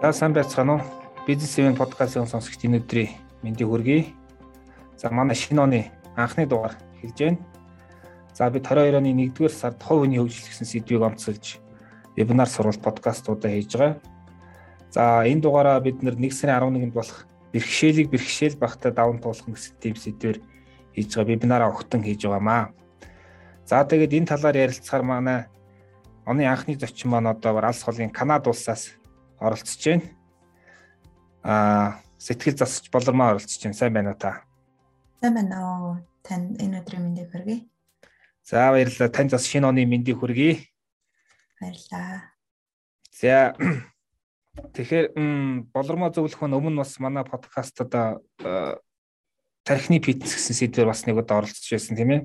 [0.00, 0.86] За сайн байцгаана уу?
[1.26, 3.12] Бизнес ивент подкастын сонсогчдын өдрийн
[3.44, 4.06] мэндийг хүргэе.
[4.96, 5.80] За манай шинэ оны
[6.16, 7.38] анхны дугаар хэлж байна.
[8.32, 11.60] За бид 22 оны 1-р сард хөгжил гэсэн сэдвийг онцолж
[12.16, 14.00] вебинар сургалт подкастуудаа хийж байгаа.
[14.88, 19.96] За энэ дугаараа бид нэг сарын 11-нд болох бэрхшээлийг бэрхшээл багтаа даван туулах гэсэн тийм
[20.00, 20.40] сэдвээр
[20.96, 22.72] хийж байгаа вебинараа огтон хийж байгаамаа.
[23.68, 25.40] За тэгээд энэ талаар ярилцахаар манай
[26.26, 28.90] оны анхны зочин маань одоо алс холын Канада улсаас
[29.38, 30.02] оролцож байна.
[31.42, 33.78] Аа сэтгэл засч болормоо оролцож байна.
[33.78, 34.42] Сайн байна уу та?
[35.22, 35.96] Сайн байна уу.
[36.26, 37.62] Тань энэ өдрийн мэндийг хүргэе.
[38.42, 39.08] За баярлалаа.
[39.14, 40.66] Тань бас шинэ оны мэндийг хүргэе.
[41.60, 42.34] Баярлалаа.
[43.14, 43.54] За
[44.74, 45.06] тэгэхээр
[45.70, 47.94] болормоо зөвлөх нь өмнө бас манай подкастад
[49.62, 52.20] тархины фитнес гэсэн сэдвээр бас нэг удаа оролцож байсан тийм ээ.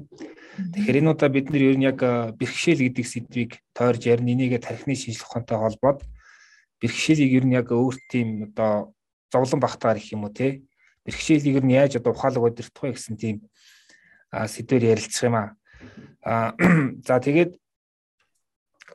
[0.57, 1.99] Тэгэхээр энэ удаа бид нэр ер нь яг
[2.35, 4.35] бэрхшээл гэдэг сэдвийг тойрж ярина.
[4.35, 5.99] Энийгээ тархины шинжилгээ ухаантай холбоод
[6.83, 8.91] бэрхшээлийг ер нь яг өөр тийм одоо
[9.31, 10.59] зовлон багтаар их юм уу те
[11.05, 13.35] бэрхшээлийг ер нь яаж одоо ухаалаг удирдах вэ гэсэн тийм
[14.31, 15.49] сэдвээр ярилцах юм аа.
[17.07, 17.51] За тэгээд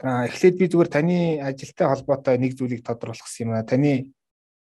[0.02, 3.64] эхлээд би зүгээр таны ажилтай холбоотой нэг зүйлийг тодорхойлох юм аа.
[3.64, 4.12] Таны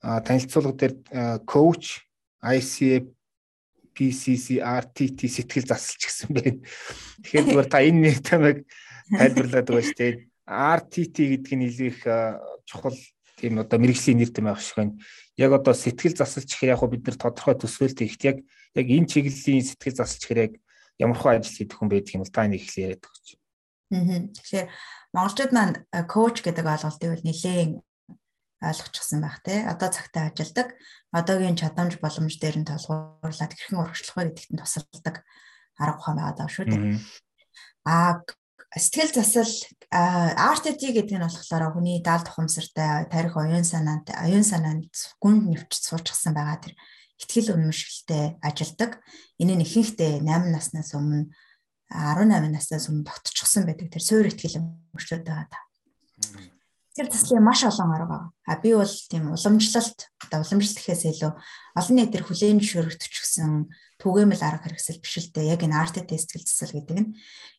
[0.00, 0.94] танилцуулга дээр
[1.44, 2.06] коуч,
[2.40, 3.15] ICF,
[3.96, 6.60] PCC, RTT сэтгэл засалч гэсэн байна.
[7.24, 8.58] Тэгэхээр зүгээр та энэ нэг тамиг
[9.08, 10.14] тайлбарлаад байгаа шүү дээ.
[10.46, 12.00] RTT гэдэг нь илүү их
[12.68, 12.98] чухал
[13.40, 14.94] тийм одоо мэрэгжлийн нэр байх шиг байна.
[15.40, 18.38] Яг одоо сэтгэл засалч гэхээр яг бид нар тодорхой төсөөлт ихт яг
[18.76, 20.52] яг энэ чиглэлийн сэтгэл засалч гэхээр яг
[21.00, 23.26] ямар хөө ажил хийх хүн байдаг юм бол та энийг их яриад өгч.
[23.92, 24.28] Аа.
[24.36, 24.68] Тэгэхээр
[25.12, 25.74] монголчууд маань
[26.08, 27.70] коуч гэдэг ойлголтыг бол нэлээд
[28.70, 29.64] ойлгочихсон байх те.
[29.66, 30.74] Одоо цагтаа ажилдаг,
[31.12, 35.24] одоогийн чадамж боломж дээр нь толгуурлаад хэрхэн урагшлах вэ гэдэгт нь тусалдаг
[35.78, 37.00] арга ухаан байгаа даа шүү дээ.
[37.86, 38.24] Аа
[38.74, 39.52] сэтгэл засал
[39.92, 44.90] RTT гэдэг нь болохоор хүний даал тухамсартай тарих оюун санаанд оюун санаанд
[45.22, 46.74] гүнд нэвч суучихсан байгаа тэр
[47.16, 49.00] ихтгэл үнэмшилтэй ажилдаг.
[49.40, 51.32] Энэ нь ихэнхдээ 8 наснаас өмнө
[51.88, 55.60] 18 наснаас өмнө тогтчихсон байдаг тэр суур ихтгэл үнэмшлүүд байгаа та.
[56.96, 58.32] Тэр таслын маш олон арга байгаа.
[58.48, 61.32] А би бол тийм уламжлалт одоо уламжлалт гэхээс илүү
[61.76, 63.68] олон нийтээр хүлээн зөвшөөрөгдчихсэн
[64.00, 65.52] түгээмэл арга хэрэгсэл биш л дээ.
[65.52, 67.12] Яг энэ RT сэтгэл засал гэдэг нь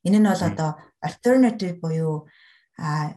[0.09, 0.69] энэ нь бол одоо
[1.05, 2.25] alternative буюу
[2.81, 3.13] а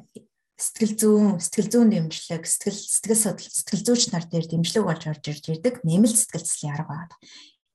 [0.60, 5.24] сэтгэл зүүн сэтгэл зүүн дэмжлэг сэтгэл сэтгэл судлал сэтгэл зүйч нар дээр дэмжлэг болж орж
[5.24, 7.16] ирж ирдэг нэмэлт сэтгэл заслын арга байна.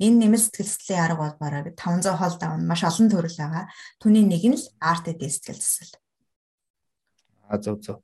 [0.06, 3.66] Энэ нэмэлт сэтгэл заслын арга бол бараг 500 хоол давна маш олон төрөл байгаа.
[3.98, 5.98] Түүний нэг нь л RTD сэтгэл засал.
[7.50, 7.98] А зөв зөв.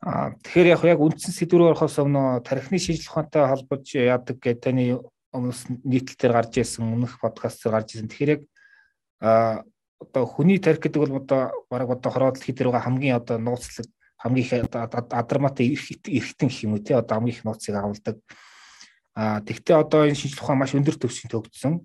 [0.00, 4.84] А тэгэхээр яг яг үндсэн сэдвээр орохоос өмнө тархины шинжилгээ ухаантай холбож яадаг гэдэг таны
[5.34, 8.06] өмнөс нийтлэл дээр гарч ирсэн өмнөх подкаст дээр гарч ирсэн.
[8.06, 8.42] Тэгэхээр яг
[9.18, 9.66] а
[9.98, 13.90] одоо хүний тарих гэдэг бол одоо бараг одоо хороо дэлхий дээр байгаа хамгийн одоо нууцлаг
[14.22, 18.16] хамгийн их адарматай эрхтэн гэх юм уу те одоо хамгийн их нууцыг авалдаг.
[19.18, 21.82] А тэгтээ одоо энэ шинжилгээ ухаан маш өндөр төвшин төгжсөн.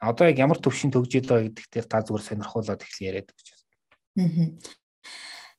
[0.00, 4.28] Одоо яг ямар төвшин төгжээд байгаа гэдэг дээр та зүгээр сонирхуулаад их яриад өгч байна.
[4.28, 4.48] Аа.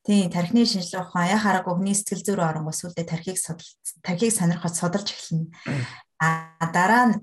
[0.09, 3.37] Тийм тархины шинжилгээ ухаан яа хараагүй хүний сэтгэл зүйн оронгос сүлдээ тархийг
[4.01, 5.53] тархийг сонирхож судалж эхэлнэ.
[6.17, 7.15] А дараа нь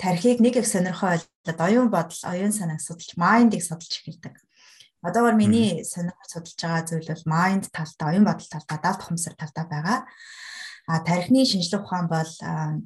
[0.00, 4.40] тархийг нэг их сонирхоо ойлоод оюун бодол, оюун санааг судалж, майндыг судалж эхэлдэг.
[5.04, 9.68] Одоогор миний сонирхож судалж байгаа зүйл бол майнд талтай, оюун бодол талтай, даалт ухамсар талтай
[9.68, 10.08] байгаа.
[10.88, 12.32] А тархины шинжилгээ ухаан бол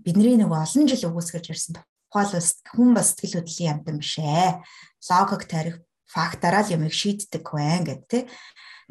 [0.02, 1.78] бидний нэг олон жил өгөөсгөж ирсэн
[2.10, 4.58] тухайлбал хүн бас сэтгэл хөдлөлийн амтан биш ээ.
[5.06, 5.78] Логик тарих
[6.10, 8.22] фактараа л юмыг шийддэг байна гэдэг тий.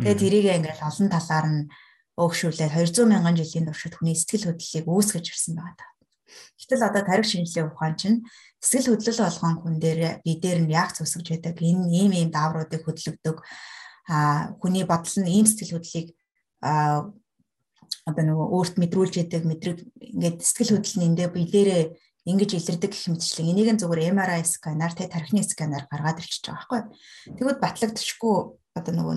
[0.02, 1.62] Тэгээд тэрийг ингээл олон талаар нь
[2.18, 5.90] өөгшүүлээд 200 мянган жилийн туршид хүний сэтгэл хөдлөлийг үүсгэж ирсэн байгаа.
[6.58, 8.18] Гэтэл одоо тарих шинжилгээ ухаан чинь
[8.58, 11.62] сэтгэл хөдлөл болгон хүн дээр би дээр нь яг зүсгэж байдаг.
[11.62, 13.38] Энэ ийм ийм даавруудыг хөдлөгдөг.
[14.10, 16.10] А хүний бодол нь ийм сэтгэл хөдлөлийг
[16.62, 21.84] одоо нөгөө өөрт мэдрүүлж яадаг мэдрэг ингээд сэтгэл хөдлөл нь эндээ би дээрээ
[22.30, 26.62] ингэж илэрдэг гэх мэтчлэн энийг нь зүгээр MRI сканер тэ тархины сканер гаргаад ирчихэж байгаа
[26.62, 26.82] байхгүй.
[27.38, 28.36] Тэгвэл батлагдчихгүй
[28.78, 29.16] одоо нөгөө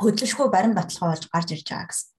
[0.00, 2.10] хөдлөшгүй барин баталгаа болж гарч ирж байгаа гэсэн.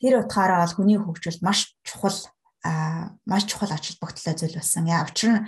[0.00, 2.18] Тэр утгаараа бол хүний хөгжилд маш чухал
[2.64, 4.84] а маш чухал ач холбогдолтой зүйл болсон.
[4.88, 5.44] Яа учир нь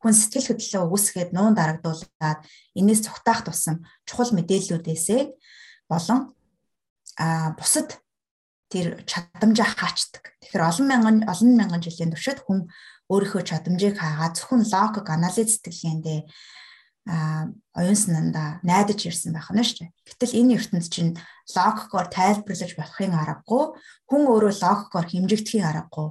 [0.00, 2.40] хүн сэтгэл хөдлөлөө үүсгээд нуун дарагдуулаад
[2.78, 5.22] энэс цугтаах тусам чухал мэдээллүүдээсээ
[5.92, 6.32] болон
[7.20, 8.00] а бусад
[8.72, 10.36] тэр чадамжаа хаачдаг.
[10.40, 12.68] Тэгэхээр олон мянган олон мянган жилийн туршид хүн
[13.08, 16.20] өөрийнхөө чадамжийг хаагаад зөвхөн логик анализ сэтгэлгээндээ
[17.08, 19.92] оюун санаанда найдаж ирсэн байх нь шүү дээ.
[20.12, 21.16] Гэтэл энэ ертөнд чинь
[21.56, 23.64] логикоор тайлбарлаж болохын аргагүй,
[24.12, 26.08] хүн өөрөө логикоор хэмжигдэхийн аргагүй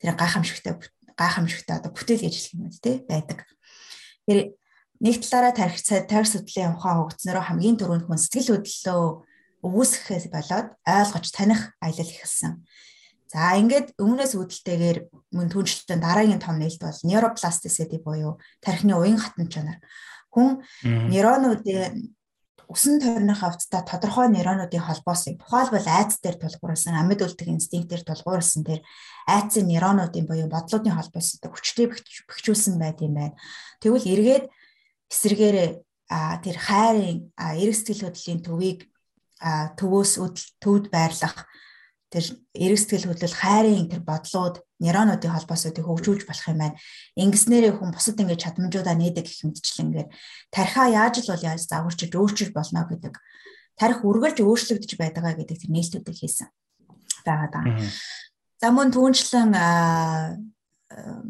[0.00, 0.72] тэр гайхамшигтай
[1.18, 3.44] гайхамшигтай одоо бүтээл гэж хэлэх юм үү те байдаг.
[4.24, 4.56] Тэр
[5.04, 9.02] нэг талаараа тарих тарих судлалын ухаан хөгжснөрөө хамгийн түрүүнд хүн сэтгэл хөдлөлөө
[9.68, 12.62] өвөсгөхээс болоод ойлгож таних аялал эхэлсэн.
[13.28, 14.98] За ингээд өмнөөс үүдэлтэйгээр
[15.36, 19.78] мөн түншлэн дараагийн том нээлт бол neuroplasticity буюу тархины уян хатан чанар.
[20.34, 22.12] Хүн нейронуудын
[22.68, 28.80] усан тойрны хавцтай тодорхой нейронуудын холбоосыг тухайлбал айц дээр тулгуурласан амьд үлдэх инстинктээр тулгуурласан тэр
[29.24, 33.40] айцын нейронуудын буюу бодлуудын холбоос хүчтэй бэхжүүлсэн байт юм байна.
[33.80, 34.44] Тэгвэл эргээд
[35.08, 35.70] эсэргээрээ
[36.44, 38.80] тэр хайрын эрэг сэтгэл хөдлөлийн төвийг
[39.80, 40.12] төвөөс
[40.60, 41.48] төвд байрлах
[42.08, 42.24] тэр
[42.56, 46.76] эрэг сэтгэл хөдлөл хайрын тэр бодлууд нейронуудын холбоосуудыг хөгжүүлж болох юм байна.
[47.20, 50.08] Ингэснээрээ хүн бусад ингэж чадамжуудаа нээдэг гэх мэтчлэнгээр
[50.48, 53.14] тархиа яаж л бол яаж загварчиж өөрчилж болно гэдэг
[53.76, 56.48] тарих үргэлж өөрчлөгдөж байдгаа гэдэг тэр нээлтүүдийг хийсэн
[57.26, 57.66] байгаа даа.
[58.58, 59.52] За мөн түүнчлэн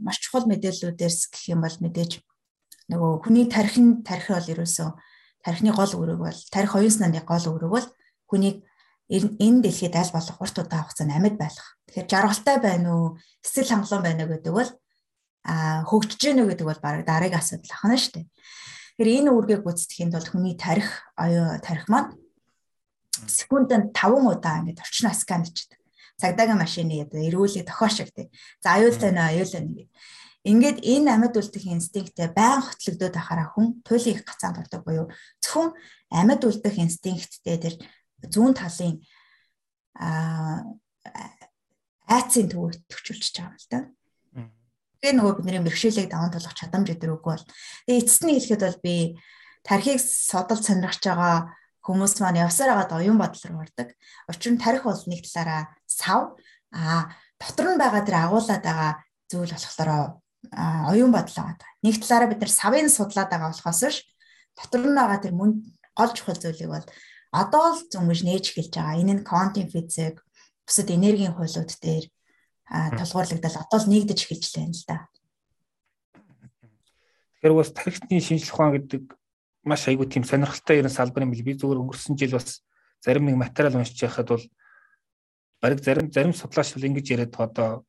[0.01, 2.23] маш чухал мэдээллүүдээс гэх юм бол мэдээж
[2.89, 4.89] нөгөө хүний тархин тархи бол ерөөсөө
[5.45, 7.87] тархины гол үүрэг бол тархи оюун санааны гол үүрэг бол
[8.31, 8.65] хүнийг
[9.09, 11.57] энэ дэлхийд аль болох урт удаан хугацаанд амьд байх.
[11.89, 13.07] Тэгэхээр жаргалтай байна уу,
[13.41, 14.71] эсэл хангалуун байна уу гэдэг бол
[15.49, 18.27] а хөгжиж гэнэ гэдэг бол баг дараагийн асуудал ахна шүү дээ.
[18.29, 22.13] Тэгэхээр энэ үүргийг гүйцэтгэхэд бол хүний тарих оюу тарих маань
[23.25, 25.81] секундэд 5 удаа ингэж орчноо скан хийдэг.
[26.21, 28.29] Цагдаагийн машины эргүүлээ тохиошиг тий.
[28.61, 29.89] За аюул тань аюул тань гэдэг.
[30.47, 35.07] Ингээд энэ амьд үлдэх инстинкттэй байн хотлогдоод ахаараа хүн туйлын их гацаанд ордог буюу
[35.43, 35.75] зөвхөн
[36.11, 37.75] амьд үлдэх инстинкттэй тэр
[38.27, 38.99] зүүн талын
[39.95, 40.65] аа
[42.09, 43.81] айцын төвөд төвчүүлж байгаа юм л да.
[44.99, 47.47] Тэгээ нөгөө бидний мэрэгшээлийг даван тулах чадамж өдр үгүй бол.
[47.87, 48.97] Тэгээ эцэст нь хэлэхэд бол би
[49.63, 51.55] тархийг содол сонирхож байгаа
[51.87, 53.95] хүмүүс маань явсаар байгаа оюун бодол руу ордог.
[54.27, 56.35] Учир нь тарих бол нэг талаараа сав
[56.75, 58.93] а дотор нь байгаа тэр агуулад байгаа
[59.31, 60.19] зүйл болохоор
[60.91, 61.71] оюун бодол байгаа.
[61.85, 63.97] Нэг талаараа бид нар савын судлаад байгаа болохоос ш
[64.59, 65.63] дотор нь байгаа тэр мөн
[65.95, 66.87] гол чухал зүйлийг бол
[67.31, 69.01] одоо л зөвмөж нээж эхэлж байгаа.
[69.01, 70.25] Энэ нь квантын физик,
[70.65, 72.05] бусад энергийн хуулиуд дээр
[72.69, 74.99] толгуурлагдал одоо л нэгдэж эхэлж байна л да.
[77.39, 79.03] Тэгэхээр бас тархитны шинжлэх ухаан гэдэг
[79.65, 81.45] маш айгүй тийм сонирхолтой ерэн салбар юм бил.
[81.45, 82.65] Би зүгээр өнгөрсөн жил бас
[83.05, 84.45] зарим нэг материал уншиж байхад бол
[85.61, 87.85] бараг зарим зарим судлаач бол ингэж яриад одоо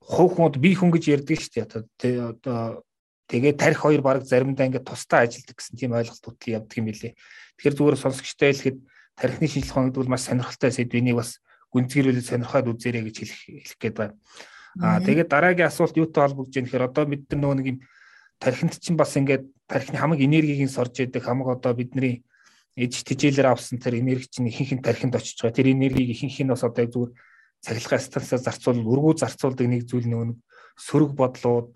[0.00, 1.66] хувь хүн би хүн гэж ярьдаг шүү
[1.98, 2.20] дээ.
[2.36, 2.84] Одоо
[3.28, 7.12] тэгээ тарих хоёр баг заримдаа ингээд тусдаа ажилдаг гэсэн тийм ойлголт хөтлөе явдаг юм билээ.
[7.56, 8.78] Тэгэхээр зүгээр сонсогчтой хэлэхэд
[9.16, 10.98] тарихны гэдэг бол маш сонирхолтой сэдв.
[10.98, 11.40] Энийг бас
[11.72, 14.14] гүнзгийрүүлээд сонирхоод үзээрэй гэж хэлэх хэлэх гээд байна.
[14.82, 17.78] Аа тэгээд дараагийн асуулт юутай холбогдож байна гэхээр одоо бид нар нөгөө нэг юм
[18.42, 22.26] тархинд чинь бас ингээд тархины хамаг энергийг сорж яадаг хамаг одоо бидний
[22.74, 25.54] ээж тижээлэр авсан тэр энерги чинь ихэнх нь тархинд очиж байгаа.
[25.54, 27.12] Тэр энергийг ихэнх нь бас одоо зүгээр
[27.62, 30.34] цахилгаан станцаар зарцуул өргүү зарцуулдаг нэг зүйл нөгөө
[30.74, 31.70] сөрөг бодлууд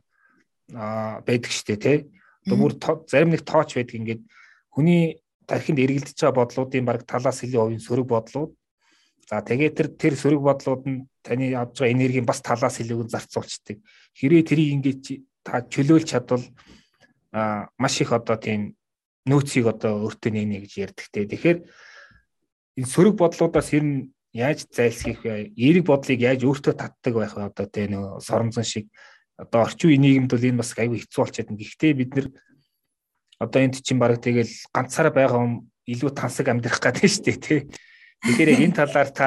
[0.73, 1.99] байдаг штэ тий.
[2.45, 2.73] Одоо бүр
[3.09, 4.23] зарим нэг тооч байдаг ингээд
[4.69, 8.53] хүний тархинд эргэлдэж байгаа бодлуудын баг талаас илүү хувийн сөрөг бодлууд.
[9.29, 13.81] За тэгээд тэр тэр сөрөг бодлууд нь таны авж байгаа энергийн бас талаас илүүг зарцуулцдаг.
[14.17, 15.05] Хэрэг тэрийг ингээд
[15.45, 16.45] та чөлөөлж чадвал
[17.33, 18.77] аа маш их одоо тийм
[19.29, 21.29] нөөцийг одоо өөртөө нэнэ гэж ярьдаг те.
[21.29, 21.59] Тэгэхээр
[22.81, 25.53] энэ сөрөг бодлуудаас ер нь яаж зайлсхийх вэ?
[25.57, 27.49] Эерэг бодлыг яаж өөртөө татдаг байх вэ?
[27.53, 28.89] Одоо тэ нэг соромзон шиг
[29.39, 31.63] одоо орчин үеийн нийгэмд бол энэ бас аюу хэцүү болчиход байна.
[31.63, 32.27] Гэхдээ бид нэр
[33.39, 35.55] одоо энд чинь баг тэгэл ганцаараа байгаа юм
[35.87, 37.61] илүү тансаг амьдрах гэдэг шүү дээ тий.
[38.27, 39.27] Тэгэхээр энэ талаар та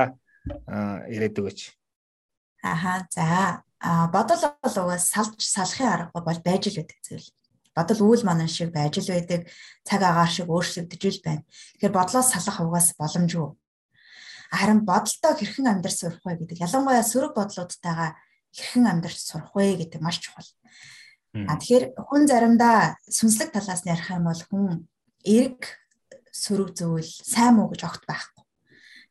[1.07, 1.59] яриад өгөөч.
[2.61, 3.63] Аха за
[4.11, 7.29] бодол бол угаас салж салахын арга бол байж л байдаг зүйл.
[7.71, 9.47] Бодол үйл манан шиг байж л байдаг,
[9.87, 11.43] цаг агаар шиг өөрчлөгдөж л байна.
[11.79, 13.55] Тэгэхээр бодлоос салах угаас боломжгүй
[14.51, 18.19] харин бодолтой хэрхэн амьдрах сурах вэ гэдэг ялангуяа сөрөг бодлуудтайгаа
[18.55, 20.49] хэрхэн амьдрах сурах вэ гэдэг маш чухал.
[21.31, 24.87] А тэгэхээр хүн заримдаа сүнслэг талаас нь ярих юм бол хүн
[25.23, 25.79] эрг
[26.31, 28.43] сөрөг зүйл сайн муу гэж огт байхгүй.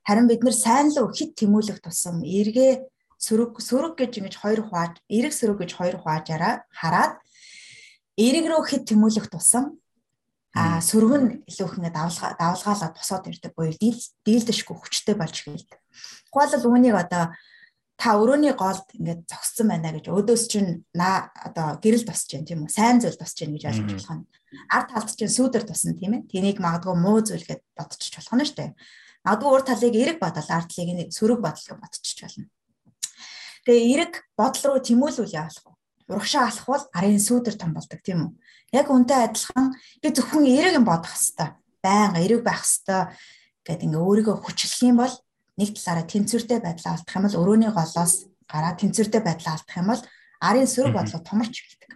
[0.05, 2.85] Харин бид нар сайн л хит тэмүүлэх тусам эргээ
[3.21, 7.21] сөрөг сөрөг гэж ингэж хоёр хувааж эрэг сөрөг гэж хоёр хуваажаараа хараад
[8.17, 9.81] эрэг рүү хит тэмүүлэх тусам
[10.57, 13.77] а сөрөг нь илүү их ингээд давлгаа давлгаалаад босоод ирдэг буюу
[14.27, 15.79] дийлдэшгүй хүчтэй болж эхэлдэг.
[16.33, 17.31] Тухайлбал үүнийг одоо
[18.00, 22.68] та өрөөний голд ингээд зогссон байна гэж өөдөөс чинь наа одоо гэрэл тосч जैन тийм
[22.68, 24.26] үү сайн зүйл тосч जैन гэж ойлгож болох нь
[24.70, 28.46] ард талд чинь сүүдэр тусан тийм ээ тэнийг магадгүй муу зүйл гэж бодчих болох нь
[28.46, 28.72] шүү дээ
[29.26, 32.46] магадгүй урд талыг эрэг бодол ард талыг нэг сөрөг бодол гэж бодчих болно
[33.64, 35.72] тэгээ эрэг бодол руу тэмүүлүүл яах вэ
[36.12, 38.32] урагшаа алхвал арын сүүдэр том болдог тийм үү
[38.76, 43.08] Яг үнтэй адилхан би зөвхөн эрэг юм бодох хэвээр байнга эрэг байх хэвээр
[43.64, 45.14] гэдэг ингээ өөрийгөө хүчлэх юм бол
[45.61, 48.15] нэг талаараа тэнцвэртэй байдлаа алдах юм бол өрөөний голоос
[48.49, 50.03] гараа тэнцвэртэй байдлаа алдах юм бол
[50.41, 51.93] арын сөрөг бодлого томорч эхэлдэг.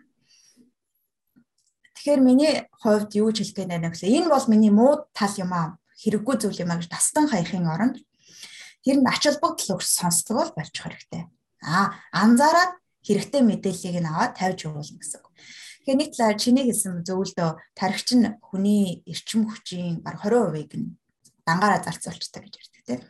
[1.96, 2.54] Тэгэхээр миний
[2.84, 6.36] хувьд юу ч хэлэх гээд байна гэхэл энэ бол миний муу тал юм аа хэрэггүй
[6.44, 7.96] зүйл юм аа гэж тастан хаяхын оронд
[8.84, 11.24] тэр нь ач холбогдол өгч сонсдог бол болчих хэрэгтэй.
[11.64, 15.22] Аа анзаараад хэрэгтэй мэдээллийг нь аваад тавьж өгүүлнэ гэсэн.
[15.24, 20.96] Тэгэхээр нэг талаар чиний хэлсэн зөвлөдөө тархич нь хүний эрчим хүчийн баг 20%-ийг нь
[21.48, 23.00] дангаараа зарцуулчихдаг гэж ярьдаг тийм.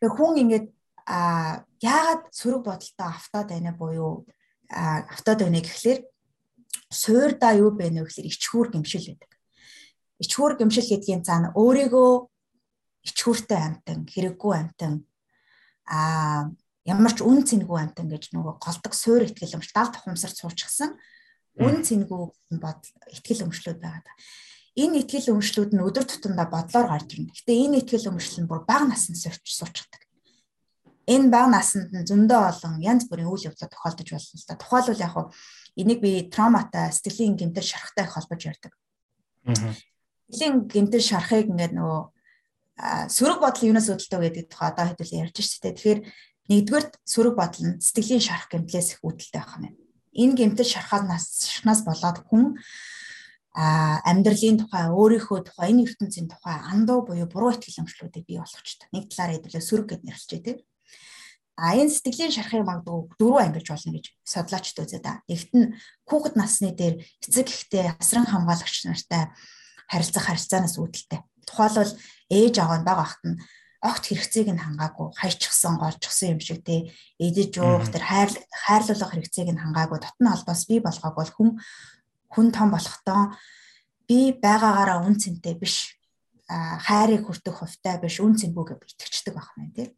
[0.00, 0.66] Тэгэхээр хүн ингээд
[1.06, 4.24] а яагаад сөрөг бодолтой автаад байна буюу
[4.70, 6.00] автаад байна гэхлээр
[6.92, 9.32] суурдаа юу бэ нэ гэхлээр ичхүүр гимшил байдаг.
[10.22, 12.12] Ичхүүр гимшил гэдгийн цаана өөрийгөө
[13.08, 15.02] ичхүүртэй амтан, хэрэггүй амтан
[15.90, 16.46] а
[16.86, 20.94] ямар ч үн цэнгүй амтан гэж нөгөө голдог суур ихтгэл өмч дал тухамсарт суучихсан
[21.58, 22.22] үн цэнгүй
[22.62, 22.80] бод
[23.10, 24.14] ихтгэл өмчлүүд байгаа.
[24.72, 27.32] Энэ ихтгэл өмчлүүд нь өдөр тутамдаа бодлоор гарч ирнэ.
[27.36, 30.02] Гэтэ энэ ихтгэл өмчлөл нь бүр бага наснд сууч суучдаг.
[31.04, 34.56] Энэ бага наснд нь зөндөө олон янз бүрийн үйл явдлууд тохиолдож болно л да.
[34.56, 35.26] Тухайлбал яг хуу
[35.76, 38.72] энийг би травматай, сэтгэлийн гэмтэл шарахтай холбож ярьдаг.
[39.44, 42.00] Сэтгэлийн гэмтэл шарахыг ингээд нөгөө
[43.12, 45.76] сөрөг бодол юунаас үүдэлтэй гэдэг тухай одоо хэдүүлээ ярьж штэ.
[45.76, 46.00] Тэгэхээр
[46.48, 51.48] нэгдүгээр сөрөг бодол нь сэтгэлийн шарах гэмтлээс их үүдэлтэй байх юм байна энэ гэмтэл шархаанаас
[51.48, 52.44] шархнаас болоод хүн
[53.52, 58.88] амьдралын тухай өөрийнхөө тухай энэ ертөнцийн тухай андуу буюу буруу итгэл өмчлүүдийг бий болгочтой.
[58.96, 60.58] Нэг талаараа хэдүүлээ сөрөг гэд нэрлэжээ тийм.
[61.60, 65.20] А энэ сэтгэлийн шархыг магадгүй дөрвөн ангилж болно гэж судлаачд үзээд та.
[65.28, 65.76] Нэгт нь
[66.08, 69.28] хүүхэд насны дээр эцэг ихтэй асран хамгаалагч нартай
[69.84, 71.20] харилцах харилцаанаас үүдэлтэй.
[71.44, 71.92] Тухайлбал
[72.32, 73.36] ээж аав нь бага ахт нь
[73.84, 79.50] огт хэрэгцээг нь хангаагүй хайчихсан голчсон юм шиг те эдэж уух тэр хайр хайрлуулах хэрэгцээг
[79.50, 81.50] нь хангаагүй дотны холбоос бий болгоог бол хүн
[82.32, 83.36] хүн том болохдоо
[84.08, 86.00] би байгаагаараа үн цэнтэй биш
[86.48, 89.90] хайрыг хүртэх хувьтай биш үн цэнгүүгээ итгэждэг байх юм тийм.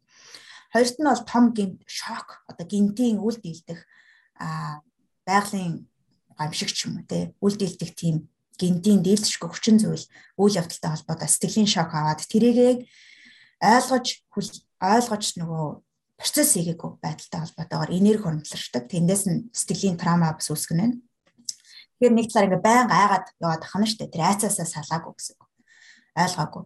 [0.71, 3.79] Хоёрт нь бол том гинт шок одоо гинтийн үйл дийлдэх
[5.25, 5.87] байгалийн
[6.37, 8.27] гамшиг ч юм уу тийм үйл дийлдэх тийм
[8.59, 10.05] гинтийн дийлдэшгүй хүчин зүйл
[10.39, 12.73] үйл явдалтай холбоотой сэтгэлийн шок аваад тэрийгээ
[13.59, 14.07] ойлгож
[14.79, 15.65] ойлгож нөгөө
[16.19, 18.83] процесс хийгээгүй байдалтай холбоотойгоор энерги хөрөмтлөрчдөг.
[18.87, 20.95] Тэндээс нь сэтгэлийн траума бас үүсгэн байна.
[21.99, 24.11] Тэгэхээр нэг талаар ингээ байн гайгаад яваад ахна штэ.
[24.11, 25.35] Тэр айцаасаа салаагүй гэсэн.
[26.15, 26.63] Ойлгоогүй.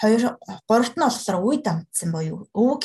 [0.00, 0.22] Хоёр
[0.64, 2.48] гуравт нь болохоор үе дамжсан боيو.
[2.56, 2.82] Өвөг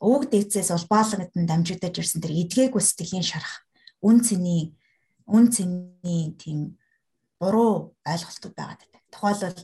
[0.00, 3.64] өвөг дээцээс улбаалгад нь дамжигдаж ирсэн тэр эдгээгүй сэтгэлийн шарах.
[4.00, 4.76] Үн цэний
[5.26, 6.78] үн цэний тийм
[7.40, 9.04] буруу ойлголтууд байгаад байна.
[9.10, 9.58] Тухайлбал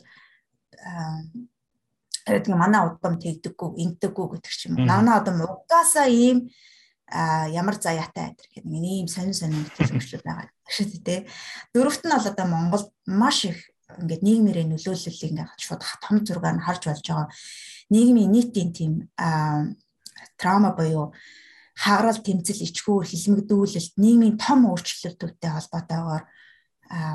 [2.27, 4.87] тэгээд манай удам тэгдэггүй, ингэдэггүй гэдэг ч юм уу.
[4.91, 6.51] Манай удам угаасаа ийм
[7.13, 11.29] ямар заяатай адэр гэдэг нэг ийм сонин сонин төлөвчлүүд байгаа шүү дээ.
[11.77, 13.59] Дөрөвт нь бол одоо Монголд маш их
[14.01, 17.29] ингээд нийгмийн нөлөөллийг ингээд шууд том зургаар нь харж болж байгаа.
[17.93, 18.93] Нийгмийн нийтийн тийм
[20.41, 21.13] траума буюу
[21.77, 26.25] хагарал тэмцэл ичхүүр хилмигдүүлэлт нийгмийн том өөрчлөлтүүдтэй холбоотойгоор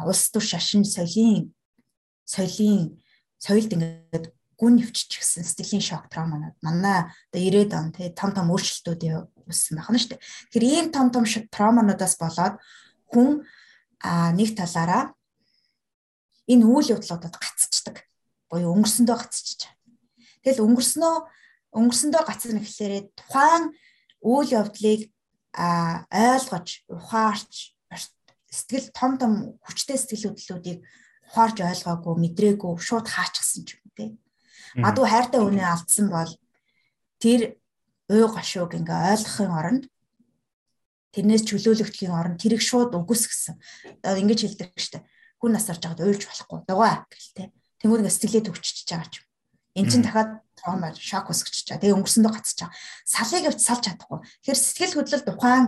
[0.09, 1.53] улс төр шашин соёлын
[2.25, 2.97] соёлын
[3.37, 4.25] соёлд ингээд
[4.57, 9.01] гүн нэвччих гэсэн сэтгэлийн шок трауманууд манай одоо 90-ад он тий том том өөрчлөлтүүд
[9.47, 10.23] үүссэн байна шүү дээ.
[10.51, 12.55] Тэгэхээр ийм том том траумануудаас болоод
[13.11, 13.47] хүн
[14.37, 15.15] нэг талаараа
[16.51, 18.05] энэ үйл явдлуудад гацчихдаг.
[18.51, 19.75] Буюу өнгөрсөндөө гацчихж байгаа.
[20.43, 21.15] Тэгэл өнгөрснөө
[21.75, 23.63] өнгөрсөндөө гацна гэхлээрээ тухайн
[24.23, 25.01] үйл явдлыг
[25.57, 27.75] ойлгож, ухаарч
[28.47, 29.33] сэтгэл том том
[29.65, 30.79] хүчтэй сэтгэл хөдлөлүүдийг
[31.27, 34.09] ухаарч ойлгоогүй, мэдрээгүй, шууд хаачихсан ч юм тий
[34.75, 36.29] Адуу хайртай үнэ алдсан бол
[37.17, 37.57] тэр
[38.07, 39.83] уй гашууг ингээ ойлгохын оронд
[41.11, 43.55] тэрнээс чөлөөлөгдөхийн оронд тэрийг шууд үгүйсгэсэн.
[44.05, 45.03] Одоо ингэж хэлдэг штэ.
[45.41, 46.59] Хүн насарж байгаад уйлж болохгүй.
[46.69, 47.51] Дугаа гэлтэй.
[47.81, 49.25] Тэнгүүд ингээ сэтгэлээ төвччихэж байгаа ч юм.
[49.77, 51.77] Эн чин дахиад траумаар шок өсгөж чаа.
[51.81, 52.77] Тэгээ өнгөрсөндөө гацж байгаа.
[53.05, 54.19] Салыг авч салж чадахгүй.
[54.41, 55.65] Тэгэхээр сэтгэл хөдлөл тухайн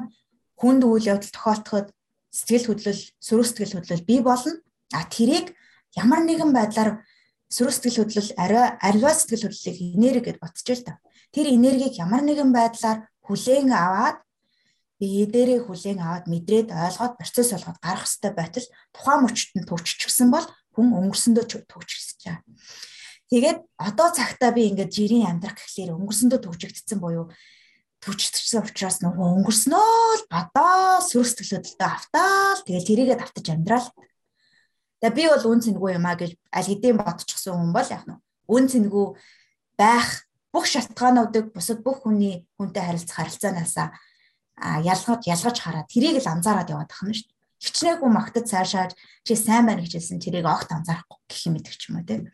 [0.58, 1.88] хүнд үйл явдал тохиолдоход
[2.34, 4.58] сэтгэл хөдлөл, сөрөг сэтгэл хөдлөл бий болно.
[4.94, 5.54] А тэрийг
[5.94, 7.06] ямар нэгэн байдлаар
[7.50, 10.94] сөрөг сэтгэл хөдлөл ариа ариа сэтгэл хөдлөлийг энерги гэж ботчих л та.
[11.34, 14.18] Тэр энергийг ямар нэгэн байдлаар хүлээн аваад
[15.00, 20.28] бие дээрээ хүлээн аваад мэдрээд ойлгоод процесс болгоод гарах хэвээр байтал тухайн мөчтөд нь төвччихсэн
[20.34, 22.44] бол хүн өнгөрсөндөө төвччихсэж байгаа.
[23.30, 27.30] Тэгээд одоо цагтаа би ингээд жирийн амьдрах гэхлээр өнгөрсөндөө төвчөгдсөн буюу
[28.02, 33.88] төвчтгсэн учраас нөгөө өнгөрснөө л бодоо сөрөг сэтгэл хөдлөлтөд автаал тэгэл тэрийгээ давтаж амьдрал
[35.00, 38.20] Тэгээ би бол үн цэнгүй юм а гэж аль хэдийн бодчихсон хүн бол яг нь
[38.52, 39.16] үн цэнгүй
[39.80, 43.88] байх бүх шалтгаануудыг бусад бүх хүний хүнтэй харилцах харилцаанаасаа
[44.84, 47.38] ялгаж ялгаж хараад тэрийг л анзаараад яваад тахна шүү дээ.
[47.60, 48.92] Хичнээгүү магтад цаашаад
[49.28, 52.32] чи сайн байна гэжсэн тэрийг огт анзаарахгүй гэх юм идэх ч юм уу тийм.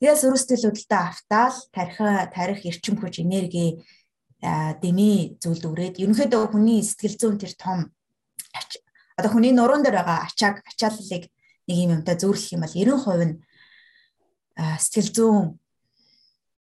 [0.00, 1.98] Тэгээс өрөөсдөл хөдөлтөд автаал тарих
[2.32, 3.84] тарих эрчим хүч энерги
[4.40, 7.92] дэмий зүйлд өрөөд ерөнхийдөө хүний сэтгэл зүйн тэр том
[9.20, 11.28] одоо хүний нуруунд дээр байгаа ачааг ачааллыг
[11.68, 13.36] нэг юм юмтай зөөрлөх юм бол 90% нь
[14.80, 15.59] сэтгэл зүүн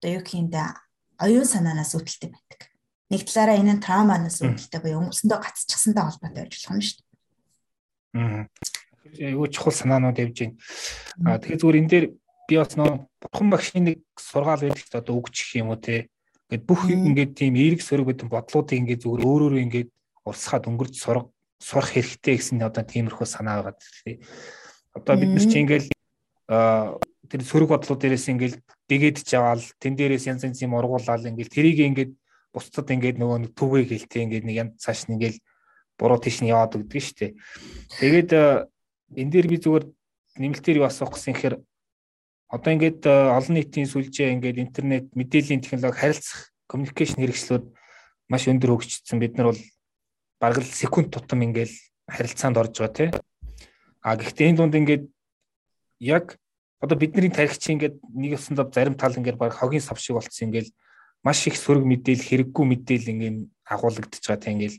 [0.06, 0.62] одоо юу гэхиндэ
[1.18, 2.70] оюун санаанаас үүдэлтэй байдаг.
[3.10, 7.10] Нэг талаараа энэ нь трауманаас үүдэлтэй буюу өнгөрсөндөө гацчихсантай холбоотой байж болох юм шүү дээ.
[8.22, 8.44] Аа.
[9.18, 10.56] Айгуу чухал санаанууд явж байна.
[11.26, 12.06] Аа тэгэхээр зүгээр энэ дээр
[12.46, 16.14] би бас нөө бурхан багшийн нэг сургаал байдаг ч одоо өгчих юм уу те.
[16.54, 19.90] Ингээд бүх ингээд тийм эерэг сөрөг гэдэг бодлуудыг ингээд зүгээр өөрөөрөө ингээд
[20.30, 23.82] урсгаад өнгөрч сурах сурах хэрэгтэй гэсэн одоо тиймэрхүү санаа байгаа.
[24.94, 25.90] Одоо бид нар чи ингээл
[27.29, 28.58] тэр сөрөг бодлууд дээрээс ингээл
[28.89, 32.12] дэгээд жаваал тэн дээрээс янз янз юм ургуулаад ингээл тэрийг ингээд
[32.53, 35.39] бусдад ингээд нөгөө нэг түгээ гэлтэй ингээд нэг янз цааш нь ингээл
[36.00, 37.32] буруу тийш нь яваад өгдөг шүү дээ.
[38.00, 38.32] Тэгээд
[39.20, 39.86] энэ дээр би зүгээр
[40.39, 41.62] нэмэлтээр юу асуух гэсэн хэрэг
[42.51, 47.65] одоо ингээд олон нийтийн сүлжээ ингээд интернет мэдээллийн технологи харилцах communication хэрэгслүүд
[48.29, 49.20] маш өндөр хөгжсөн.
[49.20, 49.62] Бид нар бол
[50.39, 51.75] бараг л секунд тутам ингээл
[52.08, 53.10] харилцаанд орж байгаа тий.
[54.03, 55.03] А гэхдээ энэ дунд ингээд
[56.00, 56.38] яг
[56.86, 60.70] одоо бидний тарихч ингээд нэг өсөнд зарим тал ингээд баг хогийн сав шиг болцсон ингээл
[61.25, 64.77] маш их сөрөг мэдээлэл хэрэггүй мэдээлэл ингээд агуулгадж байгаа тий ингээл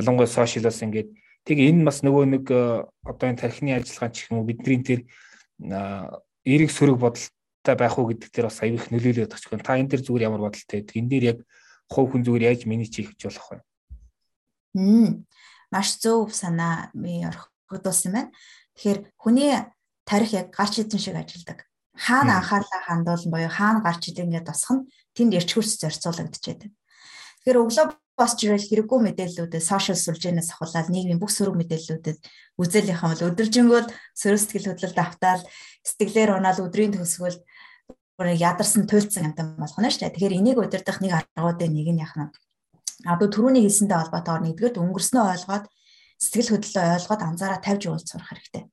[0.00, 1.08] ялангуяа сошиалос ингээд
[1.44, 5.04] тэг энэ бас нөгөө нэг э, одоо энэ тархины ажиллагаа ч юм уу бидний тэр
[5.60, 9.76] эерэг сөрөг бодолтой байх уу гэдэг дээр бас аюу их нөлөөлөд байгаа ч гэн та
[9.76, 11.38] энэ дээр зүгээр ямар бодолтой байдаг энэ дээр яг
[11.92, 13.60] хувь хүн зүгээр яаж чи хийж болох вэ?
[15.68, 18.32] Маш зөв санаа ми орхигдуулсан байна.
[18.74, 19.52] Тэгэхээр хүний
[20.08, 21.66] тарих яг гарч идэн шиг ажилдаг.
[21.96, 26.70] Хаана анхаарлаа хандуулна боيو хаана гарч идэнгээ тосох нь тэнд ирч хурц зорцуулагдчихэдэг.
[26.70, 27.86] Тэгэхээр өглөө
[28.18, 32.18] босч ирэл хэрэггүй мэдээллүүдэд сошиал сүлжээнээс ахуулаад нийгмийн бүх сөрөг мэдээллүүдэд
[32.62, 35.42] үзэлийнхэн бол өдөржингөөл сөрөг сэтгэл хөдлөлд автаал
[35.82, 37.38] сэтгэлээр унаал өдрийн төгсгөл
[38.22, 40.14] ядарсан туйлцсан амтан болгоно шүү дээ.
[40.14, 42.30] Тэгэхээр энийг удирдах нэг аргуудын нэг нь яхна
[43.02, 45.64] одоо түрүүний хэлсэнтэй холбоотойгоор нэгдүгээр өнгөрснөө ойлгоод
[46.22, 48.64] сэтгэл хөдлөлөө ойлгоод анзаараа тавьж уулз сурах хэрэгтэй.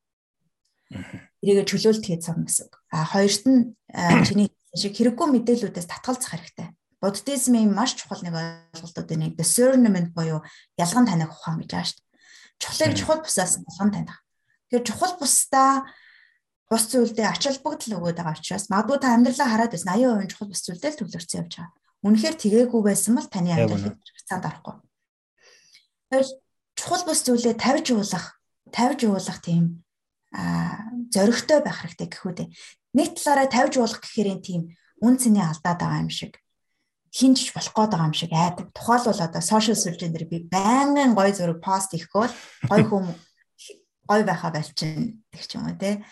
[1.42, 2.76] Эрийгэ чөлөөлт хийж сурна гэсэн үг.
[2.92, 3.74] А хоёрт нь
[4.28, 6.70] чиний шиг хэрэггүй мэдээллүүдээс татгалзах хэрэгтэй.
[7.02, 10.46] Буддизмын маш чухал нэг ойлголтууд нэг discernment буюу
[10.78, 12.10] ялган таних ухаан гэж байгаа шүү дээ.
[12.62, 14.18] Чухлыг чухал бусаас ялган таних.
[14.70, 15.90] Тэгэхээр чухал бусдаа
[16.70, 20.62] бус зүйлдээ ач холбогдол өгöd байгаа учраас магадгүй та амьдралаа хараад байсан 80% чухал бус
[20.62, 21.74] зүйлдээ л төвлөрсөн явж байгаа.
[22.06, 23.98] Үнэхээр тгээгүү байсан бол таны амьдрал
[24.30, 24.76] цаанд орохгүй.
[26.08, 26.32] Тэгвэл
[26.80, 28.26] чухал бус зүйлээ тавьж уулах,
[28.72, 29.84] тавьж уулах тийм
[30.32, 32.50] зоригтой байх хэрэгтэй гэхүү дээ.
[32.96, 34.62] Нэг талаараа тавьж уулах гэхээр энэ тийм
[35.04, 36.40] үн цэний алдаад байгаа юм шиг
[37.12, 38.68] хинжиж болох гээд байгаа юм шиг айдаг.
[38.72, 42.28] Тухайлбал одоо сошиал сүлжээн дээр би байнгын гой зураг пост хийхгүй
[42.72, 43.06] гой хүм
[44.08, 46.04] гой байхаа болчихно гэх юм уу те.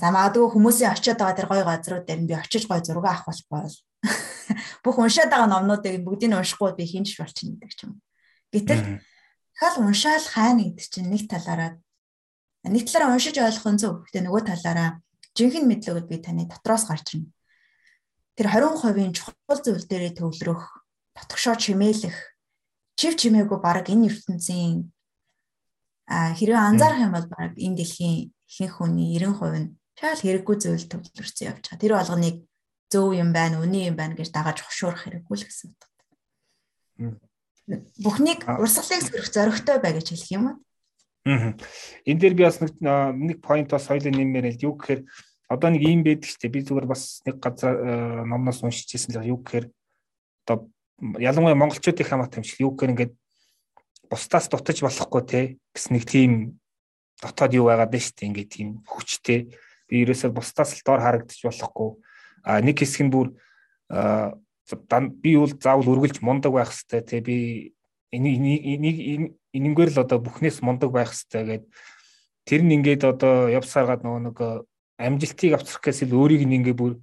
[0.00, 3.68] За магадгүй хүмүүсийн очиод байгаа тэр гой газрууд дээр би очиж гой зураг авах болохгүй
[4.84, 8.00] бүх уншаад байгаа номнуудыг бүгдийг нь уншихгүй би хинж болчихно гэдэг ч юм.
[8.48, 9.04] Гэтэл
[9.52, 11.76] дахиад уншаал хайна гэдэг чинь нэг талаараа
[12.64, 14.04] нэг талаараа уншиж ойлгох нь зөв.
[14.04, 15.00] Гэтэ нөгөө талаараа
[15.36, 17.32] жинхэнэ мэдлэгүүд би таны дотроос гарч ирнэ.
[18.36, 20.64] Тэр 20%-ийн чухал зүйл дээрээ төвлөрөх,
[21.16, 22.16] дотгошоо чимээлэх,
[23.00, 24.92] чив чимээгүй баг энэ ертөнцийн
[26.10, 30.86] а хэрвээ анзаарах юм бол баг энэ дэлхийн ихэнх хүний 90% нь шал хэрэггүй зүйл
[30.90, 31.80] төвлөрсөн явж байгаа.
[31.80, 32.36] Тэр болгоныг
[32.90, 35.82] зөв юм байна, үний юм байна гэж дагаж хошуурах хэрэггүй л гэсэн үг.
[38.02, 40.56] Бүхнийг урсгалыг сөрөх зоригтой бай гэж хэлэх юм уу?
[41.26, 45.04] Энэ дээр би бас нэг нэг point бас хоёлын нэмээр л юу гэхээр
[45.50, 46.54] одоо нэг юм байдаг шүү дээ.
[46.54, 47.74] Би зүгээр бас нэг газар
[48.24, 49.66] номноос уншиж ирсэн л юу гэхээр
[50.46, 50.70] одоо
[51.20, 53.14] ялангуяа монголчуудын хамаатай юм шиг юу гэхээр ингээд
[54.08, 55.40] бусдаас дутаж болохгүй те
[55.76, 56.32] гэсэн нэг тийм
[57.20, 58.28] дотоод юу байгаад байна шүү дээ.
[58.32, 59.40] Ингээд тийм хүчтэй.
[59.90, 62.00] Би ерөөсөө бусдаас л дор харагдаж болохгүй
[62.42, 63.36] а нэг хэсэг нь бүр
[65.20, 67.36] би бол заавал үргэлж мундаг байх хэвээр тий би
[68.12, 71.64] энийг энэнгээр л одоо бүхнээс мундаг байх хэвээр гээд
[72.46, 74.38] тэр нь ингээд одоо явсаргаад нөгөө нэг
[74.98, 76.98] амжилтыг авчрах гэсэн өөрийг нь ингээд бүр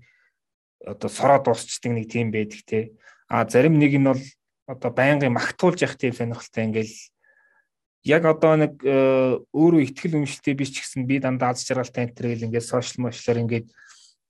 [0.86, 2.96] одоо сороод дуусчдаг нэг тийм байдаг тий
[3.28, 4.24] а зарим нэг нь бол
[4.68, 6.96] одоо байнгын магтуулж явах тийм сонирхолтой ингээл
[8.08, 12.28] яг одоо нэг өөрөө ихтгэл өмшөлтэй би ч гэсэн би дандаа аз жаргалтай энэ төр
[12.32, 13.68] гэл ингээд сошиал мошлоор ингээд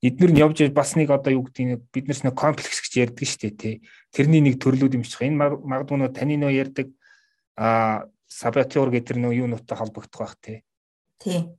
[0.02, 3.40] эднэр нь явж бас нэг одоо юу гэдэг нь биднээс нэг комплекс гэж ярьдаг шүү
[3.42, 3.74] дээ тий.
[4.14, 5.26] Тэрний нэг төрлүүд юм шиг.
[5.26, 6.86] Энэ магадгүй нөө таны нөө ярьдаг
[7.58, 10.62] а сабатюр гэдэг нөө юу нөттэй холбогдох байх тий.
[11.18, 11.50] Тий.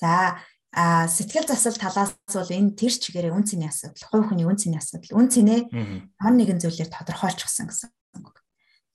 [0.00, 0.40] За
[0.72, 4.80] а сэтгэл засал талаас бол энэ тэр чигээрээ үн цэний асуудал, хувь хүний үн цэний
[4.80, 5.20] асуудал.
[5.20, 5.68] Үн цэнэ
[6.20, 7.90] ямар нэгэн зүйлээр тодорхойлчихсан гэсэн
[8.24, 8.40] үг.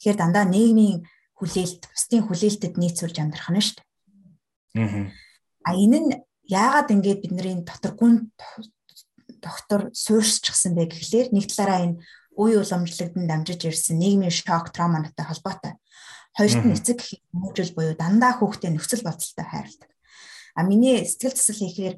[0.02, 1.06] Тэгэхээр дандаа нийгмийн
[1.38, 3.86] хүлээлт, бусдын хүлээлтэд нийцүүлж амьдрах нь шүү дээ.
[4.78, 5.10] Аа.
[5.66, 6.10] А энэ нь
[6.50, 8.30] яагаад ингэж бидний дотор гүн
[9.42, 11.98] доктор суурьсчихсан бэ гэхлээр нэг талаараа энэ
[12.38, 15.74] үе уламжлагдан дамжиж ирсэн нийгмийн шок трауманатай холбоотой.
[16.38, 17.00] Хоёрт нь эцэг
[17.36, 19.92] мөржил буюу дандаа хүүхдээ нөхцөл бодолтой хайрладаг.
[20.56, 21.96] А миний сэтгэл засал хийхээр